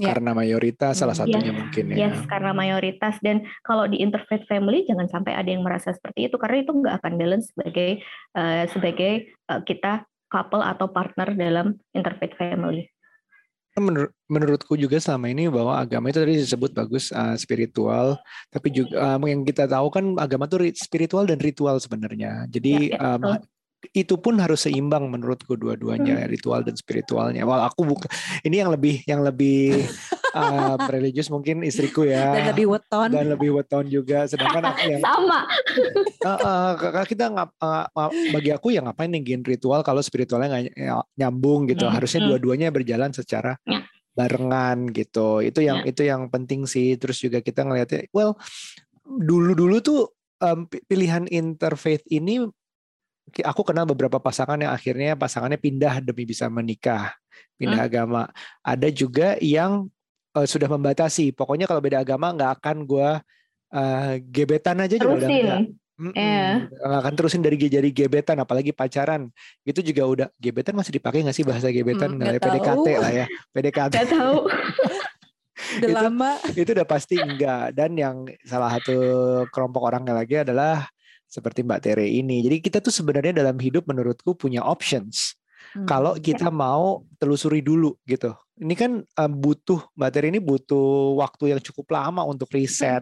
[0.00, 0.16] Ya.
[0.16, 1.96] Karena mayoritas salah hmm, satunya yes, mungkin ya.
[2.08, 6.36] Yes, karena mayoritas dan kalau di interfaith family jangan sampai ada yang merasa seperti itu
[6.40, 7.90] karena itu nggak akan balance sebagai
[8.32, 9.12] uh, sebagai
[9.52, 12.88] uh, kita couple atau partner dalam interfaith family.
[13.72, 18.20] Menur menurutku juga selama ini bahwa agama itu tadi disebut bagus uh, spiritual,
[18.52, 22.44] tapi juga uh, yang kita tahu kan agama itu spiritual dan ritual sebenarnya.
[22.52, 23.40] Jadi ya, ya, um,
[23.90, 26.30] itu pun harus seimbang menurutku dua-duanya hmm.
[26.30, 27.42] ritual dan spiritualnya.
[27.42, 28.06] Wal aku buka
[28.46, 29.82] ini yang lebih yang lebih
[30.38, 32.30] uh, religius mungkin istriku ya.
[32.38, 33.10] Dan lebih weton.
[33.10, 34.30] Dan lebih weton juga.
[34.30, 35.40] Sedangkan aku yang sama.
[36.22, 37.90] Uh, uh, kita ngap, uh,
[38.30, 41.82] bagi aku yang ngapain ninggiin ritual kalau spiritualnya nggak nyambung gitu.
[41.82, 41.98] Hmm.
[41.98, 42.28] Harusnya hmm.
[42.30, 43.82] dua-duanya berjalan secara ya.
[44.14, 45.42] barengan gitu.
[45.42, 45.90] Itu yang ya.
[45.90, 46.94] itu yang penting sih.
[46.94, 48.38] Terus juga kita ngelihatnya, well
[49.02, 50.00] dulu-dulu tuh
[50.42, 52.46] um, pilihan interfaith ini
[53.40, 57.14] aku kenal beberapa pasangan yang akhirnya pasangannya pindah demi bisa menikah,
[57.56, 57.88] pindah hmm.
[57.88, 58.22] agama.
[58.60, 59.88] Ada juga yang
[60.36, 61.32] uh, sudah membatasi.
[61.32, 63.10] Pokoknya kalau beda agama nggak akan gue
[63.72, 65.60] uh, gebetan aja juga udah enggak.
[66.02, 66.66] Mm yeah.
[66.82, 69.30] akan terusin dari jadi gebetan, apalagi pacaran.
[69.62, 72.16] Itu juga udah gebetan masih dipakai nggak sih bahasa gebetan?
[72.16, 73.92] Mm, nggak PDKT lah ya, PDKT.
[74.02, 74.38] Gak tahu.
[75.78, 76.30] udah itu, lama.
[76.58, 77.76] Itu udah pasti enggak.
[77.76, 78.98] Dan yang salah satu
[79.52, 80.90] kelompok orangnya lagi adalah
[81.32, 82.44] seperti Mbak Tere ini.
[82.44, 85.32] Jadi kita tuh sebenarnya dalam hidup menurutku punya options.
[85.72, 85.88] Hmm.
[85.88, 86.54] Kalau kita ya.
[86.54, 88.36] mau telusuri dulu gitu.
[88.60, 93.00] Ini kan um, butuh Mbak Tere ini butuh waktu yang cukup lama untuk riset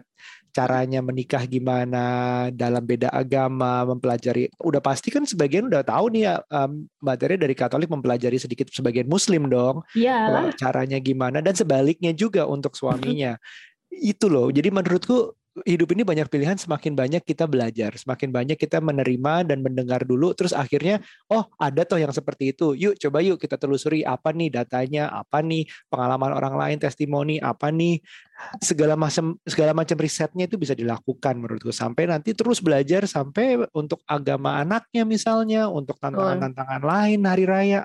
[0.51, 2.03] caranya menikah gimana
[2.51, 4.51] dalam beda agama, mempelajari.
[4.59, 8.67] Udah pasti kan sebagian udah tahu nih ya um, Mbak Tere dari Katolik mempelajari sedikit
[8.71, 9.83] sebagian Muslim dong.
[9.95, 10.51] Iya.
[10.59, 13.39] Caranya gimana dan sebaliknya juga untuk suaminya.
[13.91, 14.51] Itu loh.
[14.51, 15.35] Jadi menurutku
[15.67, 20.31] hidup ini banyak pilihan, semakin banyak kita belajar, semakin banyak kita menerima dan mendengar dulu,
[20.31, 24.47] terus akhirnya, oh ada toh yang seperti itu, yuk coba yuk kita telusuri apa nih
[24.47, 27.99] datanya, apa nih pengalaman orang lain, testimoni, apa nih
[28.59, 34.01] segala macam segala macam risetnya itu bisa dilakukan menurutku sampai nanti terus belajar sampai untuk
[34.05, 37.81] agama anaknya misalnya, untuk tantangan-tantangan lain hari raya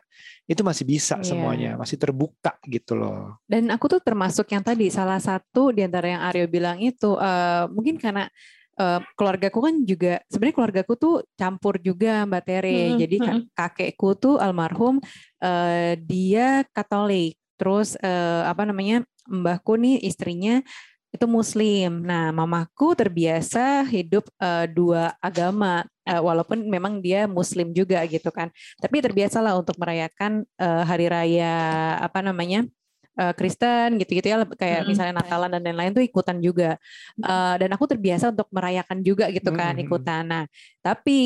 [0.47, 1.27] itu masih bisa yeah.
[1.27, 3.43] semuanya, masih terbuka gitu loh.
[3.47, 7.67] Dan aku tuh termasuk yang tadi salah satu di antara yang Aryo bilang itu uh,
[7.71, 8.31] mungkin karena
[8.79, 12.79] uh, keluargaku kan juga sebenarnya keluargaku tuh campur juga Mbak Tere.
[12.95, 13.41] Hmm, Jadi hmm.
[13.57, 15.03] kakekku tuh almarhum
[15.43, 17.35] uh, dia Katolik.
[17.57, 19.03] Terus uh, apa namanya?
[19.27, 20.63] Mbahku nih istrinya
[21.11, 22.05] itu Muslim.
[22.05, 28.55] Nah, mamaku terbiasa hidup uh, dua agama, uh, walaupun memang dia Muslim juga gitu kan.
[28.79, 32.69] Tapi terbiasalah untuk merayakan uh, hari raya apa namanya
[33.17, 34.89] uh, Kristen gitu-gitu ya, kayak hmm.
[34.93, 36.79] misalnya Natalan dan lain-lain tuh ikutan juga.
[37.19, 39.85] Uh, dan aku terbiasa untuk merayakan juga gitu kan, hmm.
[39.89, 40.23] ikutan.
[40.23, 40.45] Nah,
[40.85, 41.19] tapi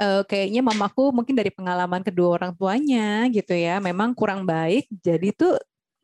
[0.00, 4.88] uh, kayaknya mamaku mungkin dari pengalaman kedua orang tuanya gitu ya, memang kurang baik.
[4.90, 5.54] Jadi tuh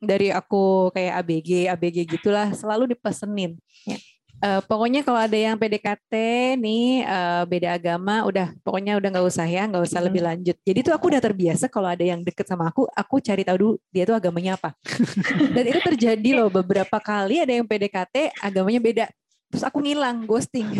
[0.01, 3.97] dari aku kayak ABG ABG gitulah selalu dipesenin ya.
[4.41, 6.13] Uh, pokoknya kalau ada yang PDKT
[6.57, 10.07] nih uh, beda agama, udah pokoknya udah nggak usah ya, nggak usah hmm.
[10.09, 10.57] lebih lanjut.
[10.65, 13.73] Jadi tuh aku udah terbiasa kalau ada yang deket sama aku, aku cari tahu dulu
[13.93, 14.73] dia tuh agamanya apa.
[15.53, 19.05] Dan itu terjadi loh beberapa kali ada yang PDKT agamanya beda
[19.51, 20.63] terus aku ngilang ghosting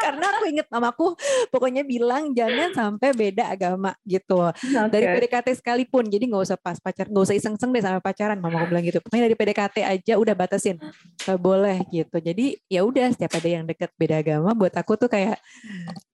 [0.00, 1.06] karena aku inget mamaku
[1.52, 4.48] pokoknya bilang jangan sampai beda agama gitu.
[4.50, 4.88] Okay.
[4.88, 6.08] dari PDKT sekalipun.
[6.08, 8.98] Jadi nggak usah pas pacar nggak usah iseng-iseng deh sama pacaran mama aku bilang gitu.
[9.04, 10.76] Pokoknya dari PDKT aja udah batasin.
[11.20, 12.16] Gak boleh gitu.
[12.16, 15.36] Jadi ya udah setiap ada yang deket beda agama buat aku tuh kayak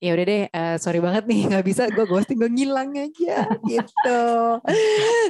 [0.02, 4.22] ya udah deh uh, sorry banget nih nggak bisa gue ghosting gue ngilang aja gitu.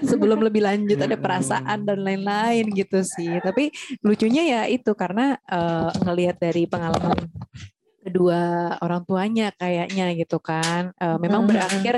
[0.09, 3.37] Sebelum lebih lanjut ada perasaan dan lain-lain gitu sih.
[3.45, 3.69] Tapi
[4.01, 7.29] lucunya ya itu karena uh, ngelihat dari pengalaman
[8.07, 8.39] kedua
[8.79, 11.51] orang tuanya kayaknya gitu kan uh, memang hmm.
[11.51, 11.95] berakhir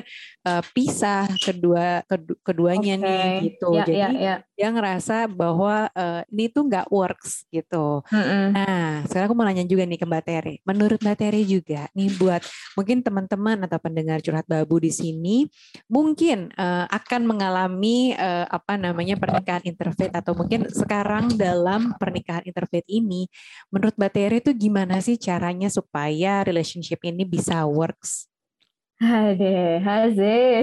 [0.49, 3.05] uh, pisah kedua kedu, keduanya okay.
[3.05, 4.35] nih gitu ya, jadi ya, ya.
[4.57, 8.57] dia ngerasa bahwa uh, ini tuh nggak works gitu hmm.
[8.57, 12.09] nah sekarang aku mau nanya juga nih ke Mbak Tere menurut Mbak Tere juga nih
[12.17, 12.43] buat
[12.73, 15.45] mungkin teman-teman atau pendengar curhat babu di sini
[15.93, 22.89] mungkin uh, akan mengalami uh, apa namanya pernikahan interfaith atau mungkin sekarang dalam pernikahan interfaith
[22.89, 23.29] ini
[23.69, 28.31] menurut Mbak Tere itu gimana sih caranya supaya supaya relationship ini bisa works?
[29.03, 30.63] Hade, haze.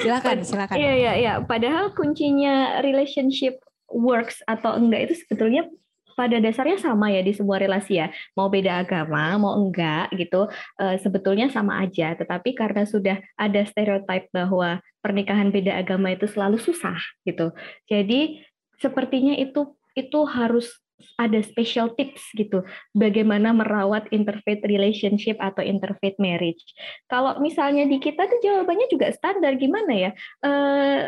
[0.00, 0.76] silakan, silakan.
[0.80, 1.34] Iya, iya, iya.
[1.44, 3.60] Padahal kuncinya relationship
[3.92, 5.68] works atau enggak itu sebetulnya
[6.16, 10.44] pada dasarnya sama ya di sebuah relasi ya mau beda agama mau enggak gitu
[10.76, 16.60] uh, sebetulnya sama aja tetapi karena sudah ada stereotip bahwa pernikahan beda agama itu selalu
[16.60, 17.56] susah gitu
[17.88, 18.44] jadi
[18.76, 20.81] sepertinya itu itu harus
[21.18, 22.64] ada special tips gitu
[22.96, 26.62] bagaimana merawat interfaith relationship atau interfaith marriage.
[27.10, 30.10] Kalau misalnya di kita tuh jawabannya juga standar gimana ya?
[30.40, 30.50] E,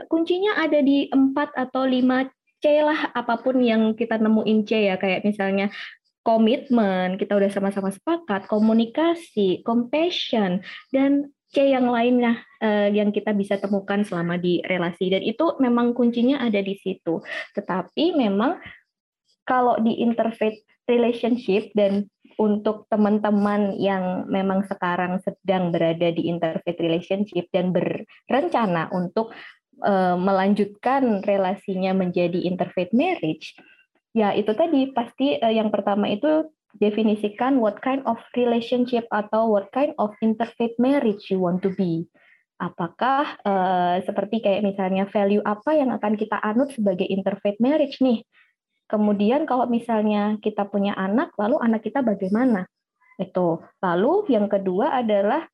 [0.07, 2.29] kuncinya ada di empat atau lima
[2.65, 5.69] C lah apa pun yang kita nemuin C ya kayak misalnya
[6.25, 13.61] komitmen, kita udah sama-sama sepakat, komunikasi, compassion, dan C yang lainnya uh, yang kita bisa
[13.63, 17.23] temukan selama di relasi dan itu memang kuncinya ada di situ.
[17.55, 18.59] Tetapi memang
[19.45, 27.47] kalau di interfaith relationship dan untuk teman-teman yang memang sekarang sedang berada di interfaith relationship
[27.55, 29.31] dan berencana untuk
[29.87, 33.55] uh, melanjutkan relasinya menjadi interfaith marriage,
[34.11, 36.51] ya itu tadi pasti uh, yang pertama itu
[36.83, 42.03] definisikan what kind of relationship atau what kind of interfaith marriage you want to be.
[42.59, 48.27] Apakah uh, seperti kayak misalnya value apa yang akan kita anut sebagai interfaith marriage nih?
[48.85, 52.69] Kemudian kalau misalnya kita punya anak, lalu anak kita bagaimana?
[53.17, 53.65] Itu.
[53.81, 55.49] Lalu yang kedua adalah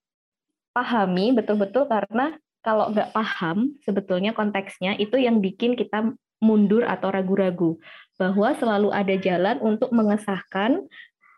[0.74, 7.76] pahami betul-betul karena kalau nggak paham sebetulnya konteksnya itu yang bikin kita mundur atau ragu-ragu
[8.16, 10.84] bahwa selalu ada jalan untuk mengesahkan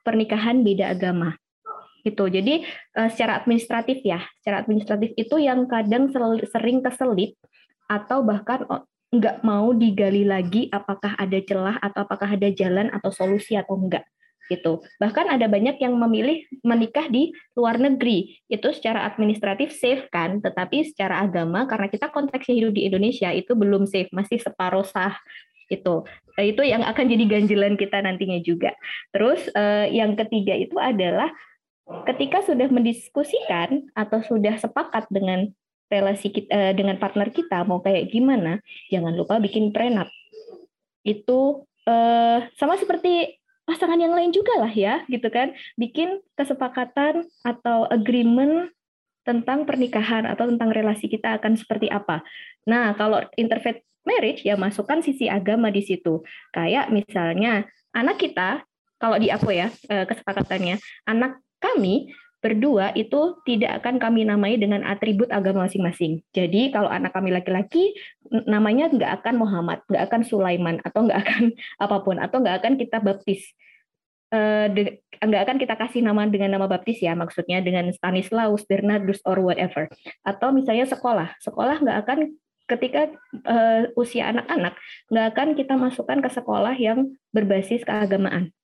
[0.03, 1.39] pernikahan beda agama
[2.03, 2.27] gitu.
[2.27, 6.11] Jadi eh, secara administratif ya, secara administratif itu yang kadang
[6.51, 7.39] sering keselip
[7.87, 8.67] atau bahkan
[9.13, 14.09] nggak mau digali lagi apakah ada celah atau apakah ada jalan atau solusi atau enggak
[14.51, 14.83] gitu.
[15.01, 18.37] Bahkan ada banyak yang memilih menikah di luar negeri.
[18.51, 23.57] Itu secara administratif safe kan, tetapi secara agama karena kita konteksnya hidup di Indonesia itu
[23.57, 25.17] belum safe, masih separuh sah
[25.73, 26.05] itu.
[26.37, 28.77] Itu yang akan jadi ganjilan kita nantinya juga.
[29.15, 31.33] Terus eh, yang ketiga itu adalah
[32.09, 35.51] ketika sudah mendiskusikan atau sudah sepakat dengan
[35.93, 40.09] relasi kita uh, dengan partner kita mau kayak gimana, jangan lupa bikin prenup.
[41.05, 43.37] Itu uh, sama seperti
[43.69, 45.53] pasangan yang lain juga lah ya, gitu kan.
[45.77, 48.73] Bikin kesepakatan atau agreement
[49.23, 52.25] tentang pernikahan atau tentang relasi kita akan seperti apa.
[52.67, 56.23] Nah, kalau interfaith marriage ya masukkan sisi agama di situ.
[56.51, 58.67] Kayak misalnya anak kita
[58.99, 60.79] kalau di aku ya eh, kesepakatannya,
[61.11, 62.11] anak kami
[62.43, 66.27] berdua itu tidak akan kami namai dengan atribut agama masing-masing.
[66.35, 67.95] Jadi kalau anak kami laki-laki
[68.51, 71.43] namanya nggak akan Muhammad, nggak akan Sulaiman atau nggak akan
[71.87, 73.47] apa pun atau nggak akan kita baptis.
[74.33, 74.65] Uh,
[75.21, 79.93] nggak akan kita kasih nama dengan nama baptis ya maksudnya dengan Stanislaus, Bernardus or whatever
[80.25, 82.19] atau misalnya sekolah sekolah nggak akan
[82.65, 83.13] ketika
[83.45, 84.73] uh, usia anak-anak
[85.13, 88.57] nggak akan kita masukkan ke sekolah yang berbasis keagamaan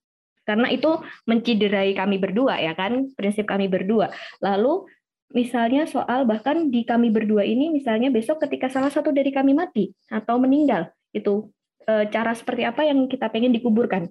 [0.48, 0.96] karena itu
[1.28, 3.12] menciderai kami berdua ya kan?
[3.12, 4.08] Prinsip kami berdua.
[4.40, 4.88] Lalu
[5.36, 9.92] misalnya soal bahkan di kami berdua ini misalnya besok ketika salah satu dari kami mati
[10.08, 11.52] atau meninggal itu
[11.84, 14.08] e, cara seperti apa yang kita pengen dikuburkan?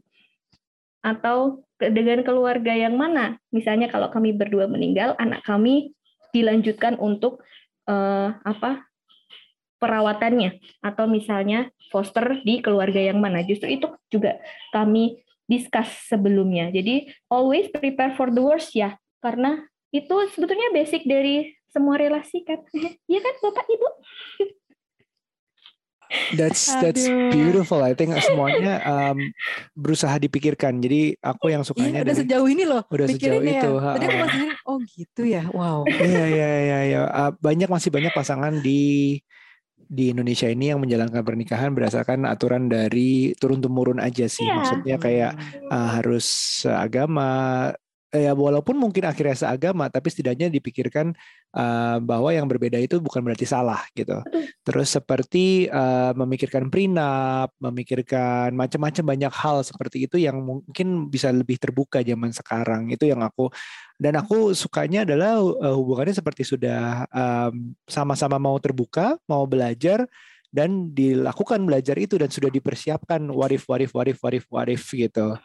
[1.01, 3.41] Atau dengan keluarga yang mana?
[3.49, 5.97] Misalnya kalau kami berdua meninggal anak kami
[6.37, 7.41] dilanjutkan untuk
[7.89, 7.95] e,
[8.37, 8.85] apa
[9.81, 10.61] perawatannya.
[10.85, 13.41] Atau misalnya foster di keluarga yang mana.
[13.41, 14.37] Justru itu juga
[14.69, 16.69] kami discuss sebelumnya.
[16.69, 19.63] Jadi always prepare for the worst ya, karena
[19.95, 22.59] itu sebetulnya basic dari semua relasi kan.
[23.09, 23.89] Iya kan Bapak Ibu?
[26.39, 27.03] That's that's
[27.35, 27.83] beautiful.
[27.83, 29.19] I think semuanya um,
[29.75, 30.79] berusaha dipikirkan.
[30.79, 32.81] Jadi aku yang sukanya iya, udah dari, sejauh ini loh.
[32.87, 33.59] Udah sejauh ya.
[33.59, 33.71] itu.
[33.75, 35.43] Tadi aku masih oh gitu ya.
[35.51, 35.83] Wow.
[35.83, 37.01] Iya iya iya iya.
[37.11, 39.19] Uh, banyak masih banyak pasangan di
[39.87, 44.43] di Indonesia ini yang menjalankan pernikahan berdasarkan aturan dari turun temurun aja sih.
[44.43, 44.55] Yeah.
[44.59, 45.33] Maksudnya kayak
[45.71, 46.27] uh, harus
[46.67, 47.71] agama
[48.07, 51.11] ya walaupun mungkin akhirnya seagama tapi setidaknya dipikirkan
[51.51, 54.23] uh, bahwa yang berbeda itu bukan berarti salah gitu.
[54.63, 61.59] Terus seperti uh, memikirkan prenup, memikirkan macam-macam banyak hal seperti itu yang mungkin bisa lebih
[61.59, 62.87] terbuka zaman sekarang.
[62.91, 63.51] Itu yang aku
[63.97, 70.05] dan aku sukanya adalah uh, hubungannya seperti sudah um, sama-sama mau terbuka, mau belajar
[70.47, 75.35] dan dilakukan belajar itu dan sudah dipersiapkan warif warif warif warif warif gitu.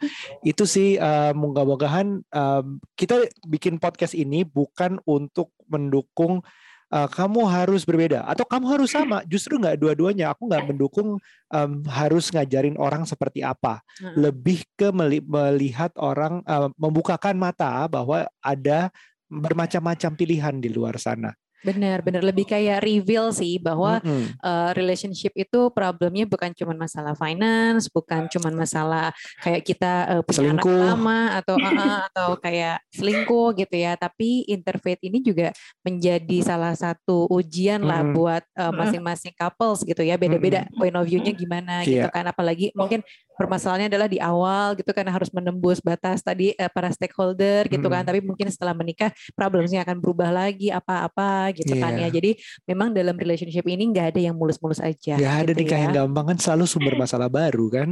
[0.45, 6.45] Itu sih uh, moga-mogahan um, kita bikin podcast ini bukan untuk mendukung
[6.93, 9.25] uh, kamu harus berbeda atau kamu harus sama.
[9.25, 10.37] Justru nggak dua-duanya.
[10.37, 11.17] Aku nggak mendukung
[11.49, 13.81] um, harus ngajarin orang seperti apa.
[14.15, 14.93] Lebih ke
[15.25, 18.93] melihat orang uh, membukakan mata bahwa ada
[19.33, 21.33] bermacam-macam pilihan di luar sana.
[21.63, 24.43] Benar, benar lebih kayak reveal sih bahwa mm-hmm.
[24.43, 30.51] uh, relationship itu problemnya bukan cuma masalah finance, bukan cuma masalah kayak kita uh, punya
[30.51, 30.75] selingkuh.
[30.75, 35.55] anak lama atau uh, atau kayak selingkuh gitu ya, tapi interfaith ini juga
[35.87, 37.91] menjadi salah satu ujian mm-hmm.
[37.95, 40.79] lah buat uh, masing-masing couples gitu ya, beda-beda mm-hmm.
[40.83, 42.03] point of view-nya gimana yeah.
[42.03, 46.67] gitu kan, apalagi mungkin permasalahannya adalah di awal gitu kan harus menembus batas tadi uh,
[46.69, 51.83] para stakeholder gitu kan, tapi mungkin setelah menikah problemnya akan berubah lagi apa-apa gitu yeah.
[51.83, 52.01] kan ya.
[52.03, 52.09] Iya.
[52.13, 52.31] Jadi
[52.67, 55.15] memang dalam relationship ini nggak ada yang mulus-mulus aja.
[55.17, 55.83] Gak ada gitu nikah ya.
[55.87, 57.89] yang gampang kan selalu sumber masalah baru kan.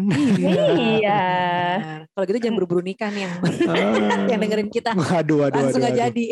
[0.77, 1.23] iya.
[2.15, 3.35] Kalau gitu jangan buru-buru nikah nih yang
[3.71, 4.21] ah.
[4.31, 4.93] yang dengerin kita.
[4.97, 6.27] Waduh, waduh, Langsung waduh, gak jadi.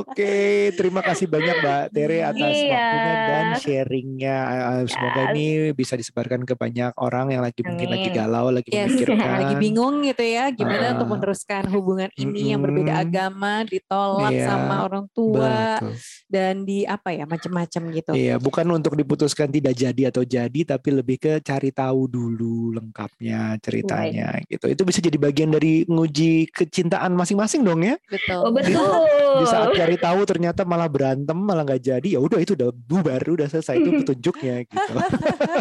[0.00, 2.70] Oke, terima kasih banyak Mbak Tere atas iya.
[2.70, 4.36] waktunya dan sharingnya.
[4.50, 7.74] Eh, semoga ini bisa disebarkan ke banyak orang yang lagi Amin.
[7.74, 8.86] mungkin lagi galau, lagi yes.
[8.86, 13.66] memikirkan, lagi bingung gitu ya, gimana uh, untuk meneruskan hubungan ini mm, yang berbeda agama,
[13.66, 15.92] ditolak iya, sama orang tua betul.
[16.30, 18.12] dan di apa ya macam-macam gitu.
[18.14, 23.58] Iya, bukan untuk diputuskan tidak jadi atau jadi, tapi lebih ke cari tahu dulu lengkapnya
[23.58, 24.46] ceritanya right.
[24.46, 24.66] gitu.
[24.70, 27.98] Itu bisa jadi bagian dari nguji kecintaan masing-masing dong ya.
[28.06, 28.40] Betul.
[28.46, 28.99] Oh, betul.
[29.40, 33.22] Di saat cari tahu ternyata malah berantem, malah nggak jadi, ya udah itu udah bubar,
[33.22, 34.94] udah selesai itu petunjuknya gitu.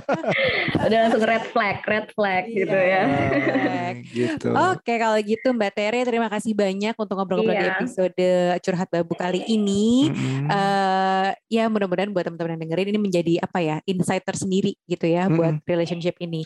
[0.85, 2.57] udah langsung red flag, red flag iya.
[2.57, 3.03] gitu ya.
[4.09, 4.49] gitu.
[4.73, 7.63] Oke, kalau gitu Mbak Tere terima kasih banyak untuk ngobrol-ngobrol iya.
[7.63, 8.27] di episode
[8.63, 10.09] curhat babu kali ini.
[10.09, 10.47] Mm-hmm.
[10.49, 15.27] Uh, ya mudah-mudahan buat teman-teman yang dengerin ini menjadi apa ya, insight tersendiri gitu ya
[15.27, 15.37] mm-hmm.
[15.37, 16.43] buat relationship ini.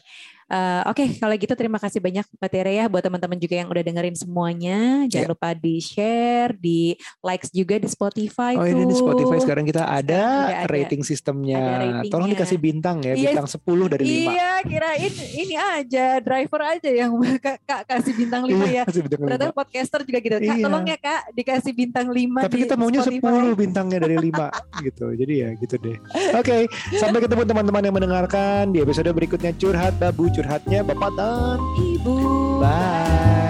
[0.53, 3.73] Uh, Oke, okay, kalau gitu terima kasih banyak Mbak Tere ya buat teman-teman juga yang
[3.73, 5.09] udah dengerin semuanya.
[5.09, 5.33] Jangan yeah.
[5.33, 6.93] lupa di share, di
[7.25, 8.53] likes juga di Spotify.
[8.53, 8.69] Oh tuh.
[8.69, 11.57] ini di Spotify sekarang kita ada, ada rating sistemnya.
[11.57, 13.33] Ada Tolong dikasih bintang ya, yes.
[13.33, 14.13] Bintang 10 dari 5.
[14.29, 17.11] Iya, kirain ini aja driver aja yang
[17.45, 18.83] kak, kak kasih bintang 5 iya, ya.
[18.85, 19.57] Bintang Ternyata 5.
[19.57, 20.37] podcaster juga gitu.
[20.37, 20.65] Kak, iya.
[20.69, 23.41] tolong ya Kak dikasih bintang 5 Tapi kita maunya Spotify.
[23.41, 25.05] 10 bintangnya dari 5 gitu.
[25.17, 25.97] Jadi ya gitu deh.
[26.37, 26.61] Oke, okay,
[27.01, 32.15] sampai ketemu teman-teman yang mendengarkan di episode berikutnya Curhat Babu Curhat curhatnya Bapak dan Ibu.
[32.59, 33.42] Bye.